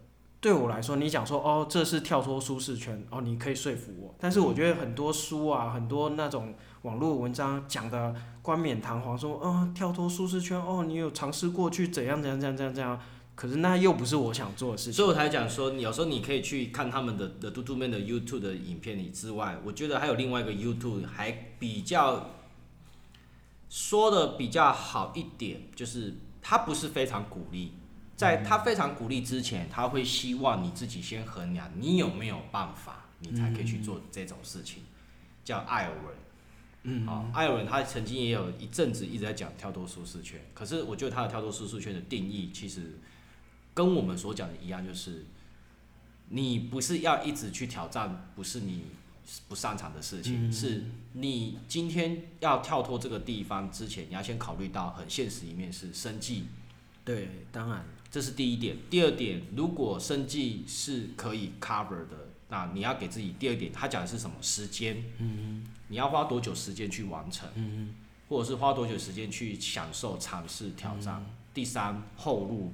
[0.41, 4.15] 对我来说，你讲说哦，这是跳脱舒适圈哦，你可以说服我。
[4.17, 12.99] 但是我觉得很多书啊，很多那种网络文章讲的冠冕堂皇，说哦，跳脱舒适圈哦，你有尝试过去怎样怎样怎样怎样怎样。
[13.35, 14.93] 可是那又不是我想做的事情。
[14.93, 22.31] 所以我才讲说，你有时候你可以去看他们的的嘟嘟面的 YouTube 的影片里之外，我觉得还有另外一个 YouTube 还比较
[23.69, 27.73] 说的比较好一点，就是他不是非常鼓励。
[28.19, 34.83] 在他非常鼓励之前，他会希望你自己先衡量你有没有办法，你才可以去做这种事情。
[35.45, 36.13] 叫艾尔文，
[36.83, 42.99] 嗯，好，艾尔文他曾经也有一阵子一直在讲跳脱舒适圈，可是我觉得他的跳脱舒适圈的定义其实
[43.73, 45.25] 跟我们所讲的一样，就是
[46.27, 48.87] 你不是要一直去挑战不是你
[49.47, 50.83] 不擅长的事情，是
[51.13, 56.47] 你今天要跳脱这个地方之前，你要先考虑到很现实一面是生计。
[57.09, 57.83] 对，当然。
[58.11, 64.35] 这是第一点，第二点，如果生计是可以 cover 的，那你要给自己第二点，他讲的是什么？
[64.43, 67.95] 时间，嗯，你要花多久时间去完成，嗯，
[68.27, 71.25] 或者是花多久时间去享受、尝试、挑战。
[71.51, 72.71] 第三，后路，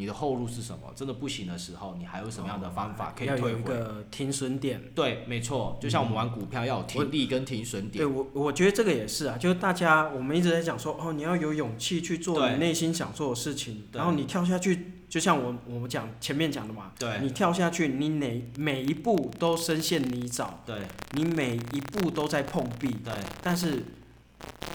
[0.00, 0.90] 你的后路是什么？
[0.96, 3.50] 真的不行的时候，你还有什么样的方法可以退回？
[3.50, 4.80] 要有一个停损点。
[4.94, 8.02] 对，没错，就像我们玩股票要有停利跟停损点。
[8.02, 20.78] 对我，我觉得这个也是啊，就是大家我们一直在讲说，哦，你要有勇气去做你内心想做的事情，然后你跳下去，就像我我们讲前面讲的嘛，对，你跳下去，你哪每一步都深陷泥沼，对，
[21.12, 23.84] 你每一步都在碰壁，对，但是。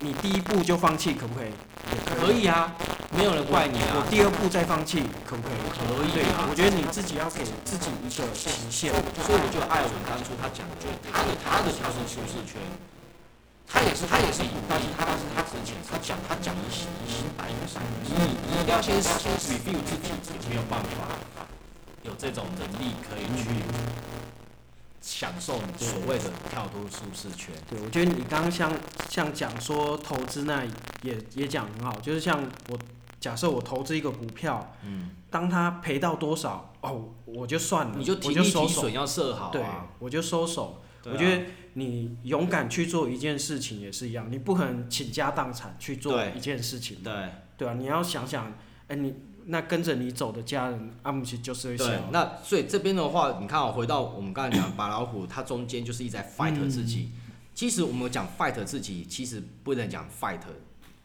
[0.01, 1.49] 你第一步就放弃可不可以？
[2.05, 2.74] 可以啊，
[3.16, 3.95] 没有人怪你啊。
[3.95, 5.57] 我第二步再放弃可不可以？
[6.11, 6.45] 可以啊。
[6.49, 8.91] 我觉得你自己要给自己一个期限。
[9.24, 12.59] 所以我就艾文当初他讲的，就他的他的销售舒适圈，
[13.66, 21.16] 他也是他也是，但是他是他之前他讲他讲一些一些白的事情，你你一定要先先 review 自己有没有办法，
[22.03, 23.49] 有这种能力可以去。
[25.06, 27.53] 享受你所谓的跳脱舒适圈。
[27.70, 28.74] 对，我觉得你刚刚像
[29.08, 30.66] 像讲说投资那
[31.03, 32.80] 也也讲很好，就是像我
[33.20, 39.64] 假设我投资一个股票，嗯，当它赔到多少哦，我就算了，你就停利停损要设好啊，对，
[39.99, 40.82] 我就收手。
[41.03, 41.43] 啊、我觉得
[41.74, 47.14] 你勇敢去做一件事情也是一样，你不可能倾家荡产去做一件事情，对，
[47.56, 48.47] 对啊，你要想想，
[48.88, 49.14] 哎、欸，你。
[49.47, 51.99] 那跟着你走的家人，阿姆奇就是会对。
[52.11, 57.11] 那所以这边的话，你看哦，回到我们刚才讲白老虎，它中间就是一直在 fight 自己。
[57.13, 57.21] 嗯、
[57.53, 60.39] 其实我们讲 fight 自己，其实不能讲 fight，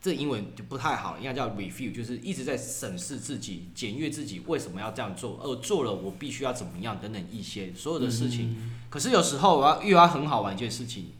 [0.00, 8.56] 这英文就不太好，应该叫 review，就是一直在审视自己、检阅自己为什么要这样做，而做了我必须要怎么样等等一些所有的事情。
[8.58, 11.12] 嗯、可是有时候我要遇到很好玩一件事情，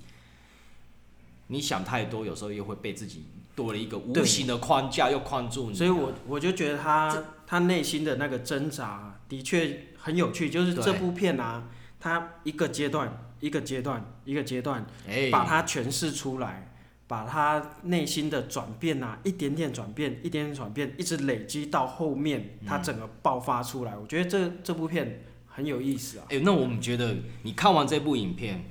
[1.49, 3.25] 你想太多，有时候又会被自己。
[3.61, 5.77] 多了一个无形的框架，又框住你。
[5.77, 10.49] 所以我我就觉得他他内心的那个挣扎的确很有趣。
[10.49, 11.69] 就是这部片啊，
[12.01, 14.87] 他一个阶段一个阶段一个阶段，
[15.31, 16.73] 把它诠释出来，
[17.07, 23.95] 把他内心的转变啊，一点点转变，一点点转变，一直累积到后面，他整个爆发出来。
[23.95, 26.25] 我觉得这这部片很有意思啊。
[26.31, 28.65] 哎，那我们觉得你看完这部影片，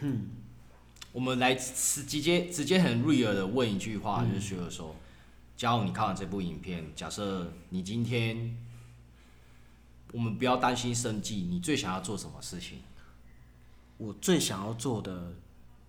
[0.00, 0.30] 嗯。
[1.12, 4.96] 我们来直接直接很 real 的问一句话，嗯、就是说，
[5.56, 8.56] 假如你看完这部影片，假设你今天，
[10.12, 12.78] 我们不要担心生计，你最想要做什么事情？
[13.98, 15.34] 我最想要做的，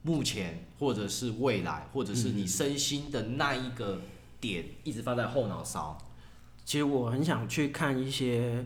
[0.02, 4.02] 目前或者是未来，或者是你身心的那一个
[4.42, 5.98] 点，一直放在后脑勺。
[6.66, 8.66] 其实我很想去看一些，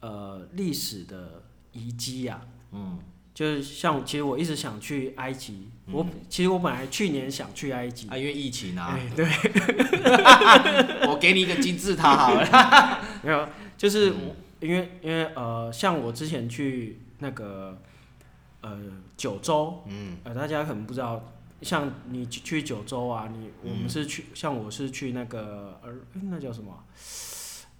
[0.00, 2.98] 呃，历史的遗迹呀，嗯。
[3.38, 5.68] 就是像，其实我一直想去埃及。
[5.86, 8.98] 嗯、我其实我本来去年想去埃及，啊，因为疫情啊。
[9.14, 9.24] 对。
[11.06, 13.00] 我给你一个金字塔好了。
[13.22, 14.12] 没有，就是
[14.58, 17.80] 因为因为呃，像我之前去那个
[18.60, 18.76] 呃
[19.16, 21.32] 九州，嗯，呃大家可能不知道，
[21.62, 25.92] 像你去九州啊，你我们是去，嗯、像我是去那个呃，
[26.28, 26.76] 那叫什么？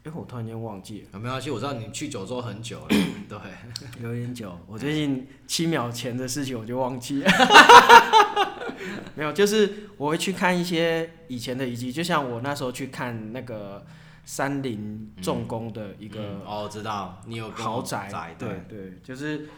[0.05, 1.19] 哎，我突然间忘记了。
[1.19, 2.89] 没关系，我知道你去九州很久了，
[3.29, 3.39] 对，
[4.01, 4.57] 有点久。
[4.67, 7.31] 我最近七秒前的事情我就忘记了。
[9.17, 13.85] 没有，就是我会去看一些以前的遗迹，就像我那时候去看那个
[14.25, 19.49] 三林重工的一个、嗯嗯、哦，知道你有豪宅，对对，对，就是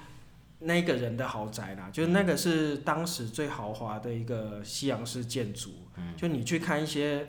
[0.60, 5.70] 那个人的豪宅啦，就是那个是当时最豪华的一个西洋式建筑。
[5.98, 7.28] 嗯、就你去看一些。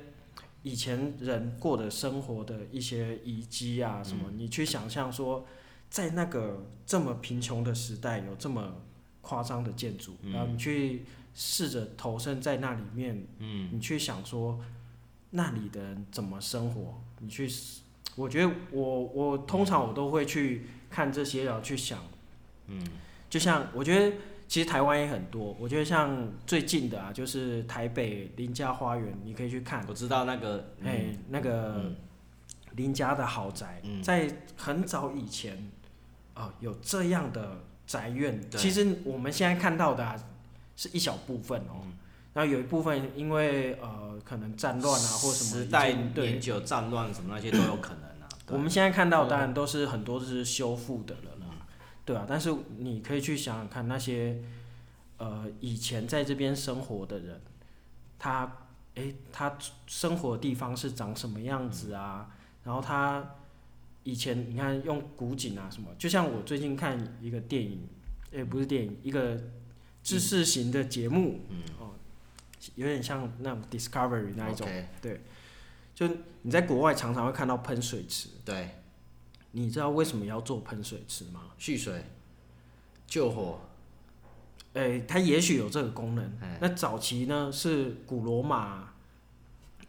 [0.64, 5.46] 以前人过的生活的一些遗迹啊，什么，嗯、你去想象说，
[5.90, 8.76] 在那个这么贫穷的时代，有这么
[9.22, 11.04] 夸张的建筑，嗯、然后你去
[11.34, 14.60] 试着投身在那里面，嗯、你去想说，
[15.32, 17.02] 那里的人怎么生活？
[17.20, 17.50] 你去，
[18.16, 22.04] 我觉得我我通常我都会去看这些，然后去想，
[22.68, 22.86] 嗯，
[23.30, 24.16] 就像我觉得。
[24.52, 29.82] 其实台湾也很多，我觉得像最近的啊，就是台北林家花园，你可以去看。
[29.88, 31.86] 我知道那个，哎、嗯，那个
[32.76, 35.56] 林家的豪宅，嗯、在很早以前，
[36.34, 38.42] 啊、呃，有这样的宅院。
[38.50, 40.22] 对其实我们现在看到的、啊、
[40.76, 41.94] 是一小部分哦，嗯、
[42.34, 48.28] 然后有一部分因为呃可能战乱啊或什么时代年久战乱什么那些都有可能啊。
[48.50, 51.31] 我们现在看到当然都是很多是修复的了。
[52.04, 54.42] 对啊，但是你可以去想想看，那些
[55.18, 57.40] 呃以前在这边生活的人，
[58.18, 58.52] 他
[58.96, 62.28] 诶，他生活的地方是长什么样子啊？
[62.30, 63.36] 嗯、然后他
[64.04, 67.88] 以前你看用古井啊什么，就像我最近看一个电影，
[68.32, 69.40] 诶，不是电影，一个
[70.02, 71.92] 知识型的节目，嗯、哦，
[72.76, 74.68] 有点像那种 Discovery 那一种.
[75.00, 75.22] 对，
[75.94, 76.10] 就
[76.42, 78.72] 你在国外常常会看到喷水池，对。
[79.52, 81.42] 你知道为什么要做喷水池吗？
[81.58, 82.04] 蓄水、
[83.08, 83.60] 救火。
[84.74, 86.24] 诶、欸，它也许有这个功能。
[86.42, 88.90] 欸、那早期呢，是古罗马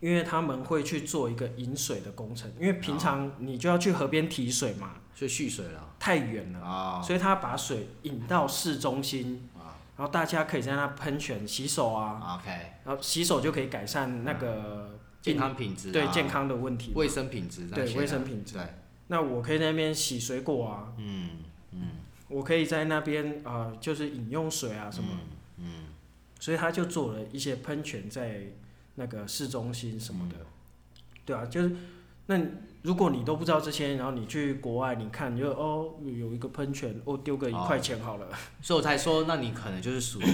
[0.00, 9.48] 因为他们会去做一个引水的工程，因为平常你就要去河边提水嘛，所以蓄水了，太远了啊，所以他把水引到市中心，
[9.96, 12.50] 然后大家可以在那喷泉洗手啊，OK，
[12.84, 18.62] 然后洗手就可以改善那个健康品质，对健康的问题，卫生品质，对卫生品质，对，
[19.12, 21.28] 那我可以在那边洗水果啊，嗯
[21.70, 21.82] 嗯，
[22.28, 25.10] 我可以在那边呃就是饮用水啊什么，
[25.58, 25.84] 嗯，
[26.40, 28.48] 所以他就做了一些喷泉在。
[28.94, 30.46] 那个市中心什么的，嗯、
[31.24, 31.74] 对啊，就是
[32.26, 32.38] 那
[32.82, 40.26] 如果你都不知道这些，然后你去国外，你看就哦有一个喷泉，哦丢个一块钱好了，哦， 所以我才说，那你可能就是属于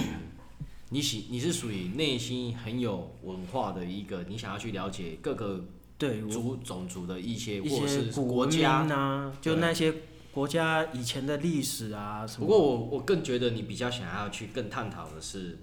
[0.89, 5.63] 你喜你是属于内心很有文化的一个，你想要去了解各个
[5.99, 9.93] 对族种族的一些一些国家啊，就那些
[10.31, 12.47] 国家以前的历史啊什么。
[12.47, 15.59] 不过我我更觉得你比较想要去更探讨的是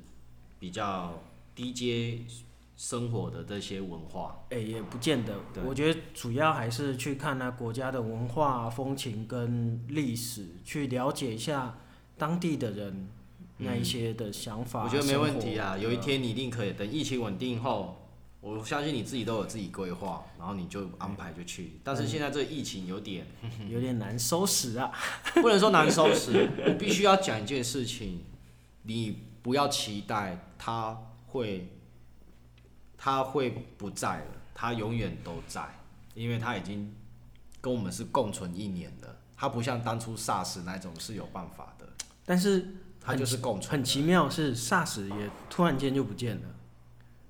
[0.61, 1.23] 比较
[1.57, 2.21] 低阶。
[2.79, 5.33] 生活的这些文化，哎、欸，也不见得。
[5.55, 11.79] 对我觉得主要还是去看那国家的文化风情跟历史，去了解一下
[12.19, 13.09] 当地的人
[13.57, 14.83] 那一些的想法。
[14.83, 16.75] 嗯、我觉得没问题啊，有一天你一定可以。
[16.75, 18.06] 等疫情稳定后，
[18.55, 21.81] 我相信你自己都有自己规划，然后你就安排就去。
[21.83, 23.27] 但是现在这个疫情有点
[23.69, 24.93] 有点难收拾啊，
[25.43, 28.23] 不能说难收拾，我必须要讲一件事情，
[28.83, 31.73] 你不要期待他会。
[32.99, 35.63] 他会不在了，他永远都在，
[36.15, 36.93] 因为他已经
[37.61, 39.17] 跟我们是共存一年了。
[39.37, 41.87] 他不像当初 SARS 那种是有办法的，
[42.25, 43.71] 但是他就是共存。
[43.71, 46.49] 很奇妙是 SARS 也突然间就不见了。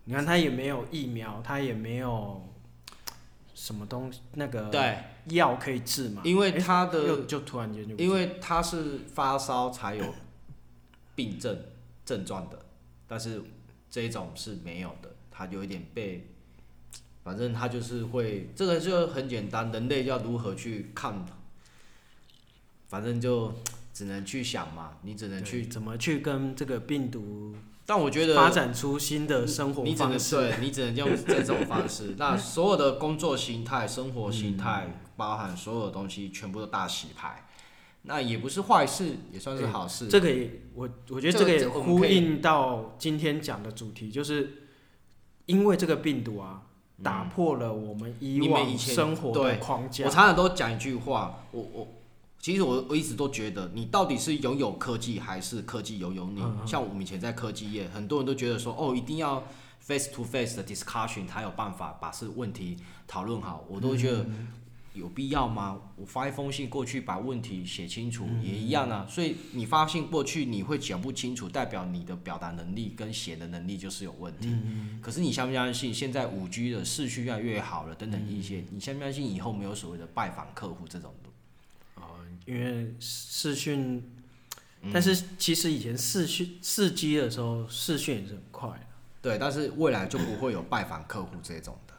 [0.06, 2.42] 你看他也没有疫苗，他也没有
[3.54, 6.22] 什么东西那个对药可以治嘛？
[6.24, 10.14] 因为他的、欸、就突然间就因为他是发烧才有
[11.14, 11.58] 病症
[12.04, 12.66] 症状的，
[13.08, 13.42] 但是
[13.90, 15.10] 这一种是没有的。
[15.30, 16.28] 他有一点被，
[17.22, 21.26] 反正他就是会，这个就很简单，人类要如何去看，
[22.88, 23.52] 反正就
[23.92, 27.54] 只能去想嘛，你只能去怎么去跟这个病毒，
[27.86, 32.16] 但我觉得发展出新的生活方式，对，你只能用这种方式。
[32.18, 37.46] 那所有的工作形态、生活形态，包含所有的东西，全部都大洗牌，
[38.02, 40.08] 那也不是坏事，也算是好事。
[40.08, 44.62] 这个也，我我觉得这个也呼应到今天讲的主题，就是。
[45.46, 46.62] 因为这个病毒啊，
[47.04, 50.04] 打破了我们以往生活的框架。
[50.04, 51.88] 我常常都讲一句话，我我
[52.46, 56.40] 其实我我一直都觉得，你到底是拥有科技，还是科技拥有你？
[56.40, 59.42] 嗯嗯，像我们以前在科技业，很多人都觉得说，哦，一定要
[59.80, 62.76] face to face 的 discussion 才有办法把是问题
[63.08, 63.64] 讨论好。
[63.68, 64.24] 我都觉得。
[64.94, 65.76] 有必要吗？
[65.96, 69.04] 我发一封信过去，把问题写清楚也一样啊。
[69.10, 74.56] 所以你发信过去，你会讲不清楚，代表你的表达能力跟写的能力就是有问题。
[75.02, 81.12] 可是你相不相信，现在五 G 的视讯越来越好了，等等一些，你相不相信以后没有所谓的拜访客户这种
[82.44, 84.02] 因为视讯，
[84.92, 88.86] 但是其实以前视讯四 G 的时候，视讯也是很快的。
[89.22, 91.94] 对，但是未来就不会有拜访客户这种的。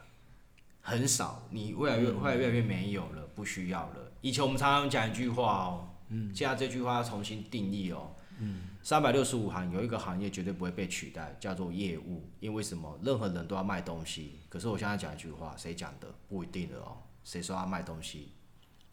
[0.80, 4.12] 很少，你未来越会越来越没有了，不需要了。
[4.22, 12.26] 以前我们常常讲一句话哦，嗯，现在这句话要重新定义哦，嗯，三百六十五行有一个行业绝对不会被取代，叫做业务。
[12.40, 12.98] 因为什么？
[13.02, 14.38] 任何人都要卖东西。
[14.48, 16.08] 可是我现在讲一句话，谁讲的？
[16.26, 16.96] 不一定的哦。
[17.22, 18.32] 谁说要卖东西？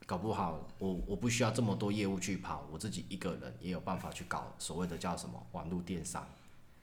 [0.06, 6.28] 搞不好我我不需要这么多业务去跑，我自己一个人也有办法去搞所谓的叫什么网络电商。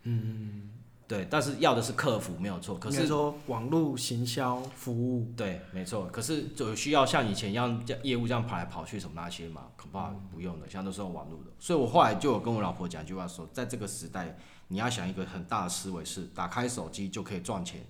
[0.03, 0.71] 嗯。
[1.09, 2.79] 对，但是要的是客服没有错。
[2.79, 6.07] 可是说网络行销服务，对，没错。
[6.07, 11.51] 可是就需要像以前一样，业务这样跑来跑去什么那些嘛，恐怕不用的，现在都是用网络的。
[11.59, 17.85] 所以我后来就有跟我老婆讲一句话说，在这个时代，你要想一个很大的思维是，打开手机就可以赚钱。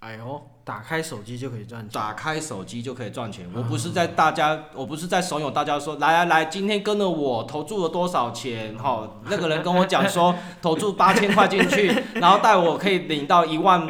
[0.00, 1.88] 哎呦，打开手机就可以赚钱。
[1.90, 3.44] 打开手机就可以赚钱。
[3.54, 8.76] 我不是在大家，我不是在怂恿大家说，来来来，今天跟了我投注了多少钱？
[8.76, 13.84] 哈，那个人跟我讲说， 投注八千块进去，然后带我可以领到一万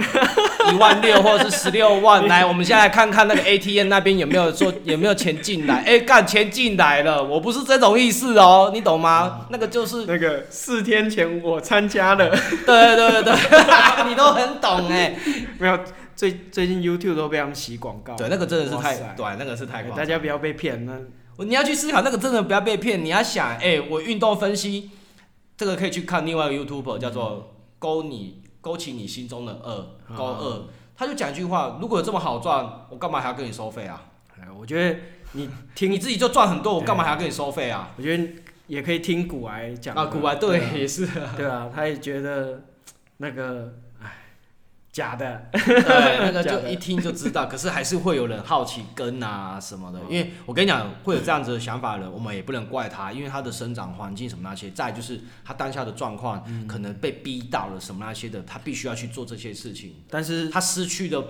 [0.71, 2.27] 一万六或者是十六万。
[2.29, 5.83] 来，我们现在来看看那个 ATM 那边有没有说有没有钱进来？
[5.85, 9.47] 哎，干钱进来了，我不是这种意思哦，你懂吗？
[9.51, 12.31] 那个就是那个四天前我参加了。
[12.65, 13.35] 对对对对，
[14.09, 15.15] 你都很懂哎，
[15.61, 15.79] 没有。
[16.17, 19.83] 最最近 YouTube 都被他们洗广告，对，那个真的是太，塞对，那个是太。
[19.91, 20.99] 大家不要被骗，那
[21.45, 23.05] 你要去思考，那个真的不要被骗。
[23.05, 24.93] 你要想，哎、欸，我运动分析，
[25.59, 30.63] 这个可以去看另外一个 YouTuber 叫做勾你勾起你心中的恶，勾二，
[30.97, 34.03] 他就讲一句话：如果有这么好赚，我干嘛还要跟你收费啊？
[34.59, 34.99] 我觉得
[35.33, 37.91] 你听你自己就赚很多，我干嘛还要跟你收费啊？
[37.99, 38.27] 我觉得
[38.69, 42.63] 也可以听古癌讲啊，古癌对，也是，对啊，他也觉得
[43.19, 43.75] 那个。
[44.97, 47.45] 假的，对， 那个就一听就知道。
[47.45, 59.95] 可是还是会有人好奇跟啊什么的，因为我跟你讲，会有这样子的想法的人，我们也不能怪他，因为他的生长环境什么那些，再就是他当下的状况，可能被逼到了什么那些的，他必须要去做这些事情。
[60.09, 61.23] 但是他失去了。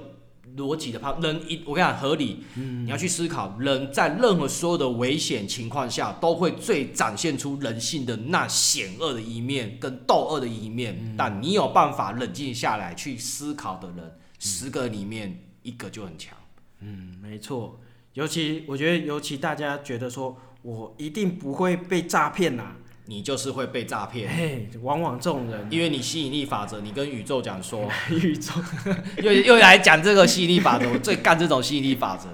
[0.57, 10.97] 逻辑的怕人一，我跟你讲合理，嗯，你要去思考，人在任何所有的危险情况下，都会最展现出人性的那险恶的一面跟斗恶的一面。
[11.01, 16.37] 嗯、但你有办法冷静下来去思考的人，嗯、十个里面一个就很强。
[16.81, 17.81] 嗯，没错。
[18.15, 22.77] 尤其我觉得，尤其大家觉得说我一定不会被诈骗呐。
[23.07, 28.53] 你就是会被诈骗，嘿，往往这种人，因为你吸引力法则，你跟宇宙讲说， 宇宙。
[29.23, 32.29] 又又来讲这个吸引力法则，我最干这种吸引力法则。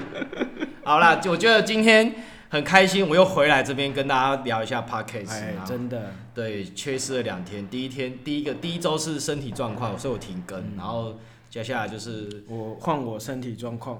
[0.84, 2.14] 好啦，我觉得今天
[2.48, 11.14] 很开心，我又回来这边跟大家聊一下 Podcast，哎，真的，对，缺失了两天，第一天第一个第一周是身体状况，所以我停更，嗯、然后。
[11.48, 13.98] 接下来就是我换我身体状况，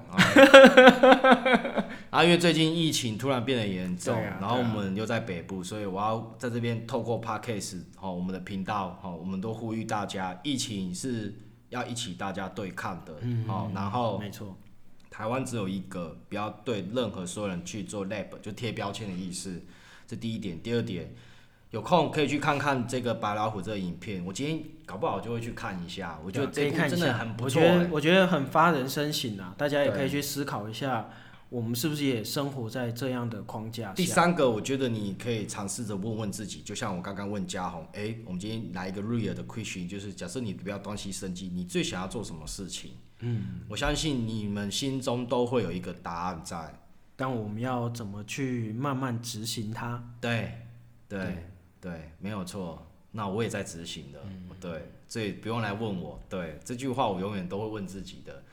[2.09, 11.35] 然后因为最近疫情突然变得严重，然后我们又在北部，所以我要在这边透过 Podcast 哦，我们的频道哦，我们都呼吁大家，疫情是
[11.69, 14.57] 要一起大家对抗的，嗯，好，然后没错，
[15.09, 19.61] 台湾只有一个，不要对任何所有人去做 lab，就贴标签的意思，
[20.07, 21.13] 这第一点，第二点。
[21.71, 26.17] 有空可以去看看这个白老虎这个影片，我今天搞不好就会去看一下。
[26.23, 29.53] 我觉得这一部真的很不错，欸，我觉得我觉得很发人深省啊！
[29.57, 31.09] 大家也可以去思考一下，
[31.49, 33.93] 我们是不是也生活在这样的框架下？
[33.93, 42.91] 第三个，我觉得你可以尝试着问问自己，就像我刚刚问嘉宏，哎，欸，我们今天来一个 real 的 question，就是假设你不要东西升级，你最想要做什么事情？
[43.19, 46.73] 嗯，我相信你们心中都会有一个答案在，
[47.15, 50.03] 但我们要怎么去慢慢执行它？
[50.19, 50.51] 对，
[51.07, 51.19] 对。
[51.19, 51.43] 对
[51.79, 52.85] 对，没有错。
[53.11, 56.19] 那我也在执行的，嗯、对，所以不用来问我。
[56.27, 58.43] 对，这句话我永远都会问自己的。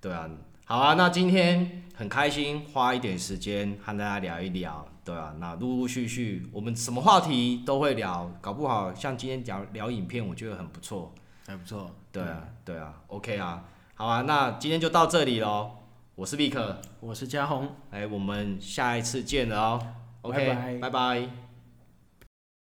[0.00, 0.30] 对啊，
[0.68, 0.92] 好啊。
[0.92, 4.86] 那今天很开心，花一点时间和大家聊一聊。
[5.02, 11.14] 对啊，那陆陆续续我们什么话题都会聊，搞不好像今天聊聊影片，我觉得很不错，
[11.46, 11.90] 还不错。
[12.12, 13.64] 对啊，嗯、对啊，OK 啊。
[13.94, 15.70] 好啊，那今天就到这里喽。
[16.14, 17.66] 我是 Vic，我是嘉宏。
[17.90, 19.86] 哎，我们下一次见了哦。
[20.20, 20.78] OK，拜拜。
[20.78, 21.47] 拜拜。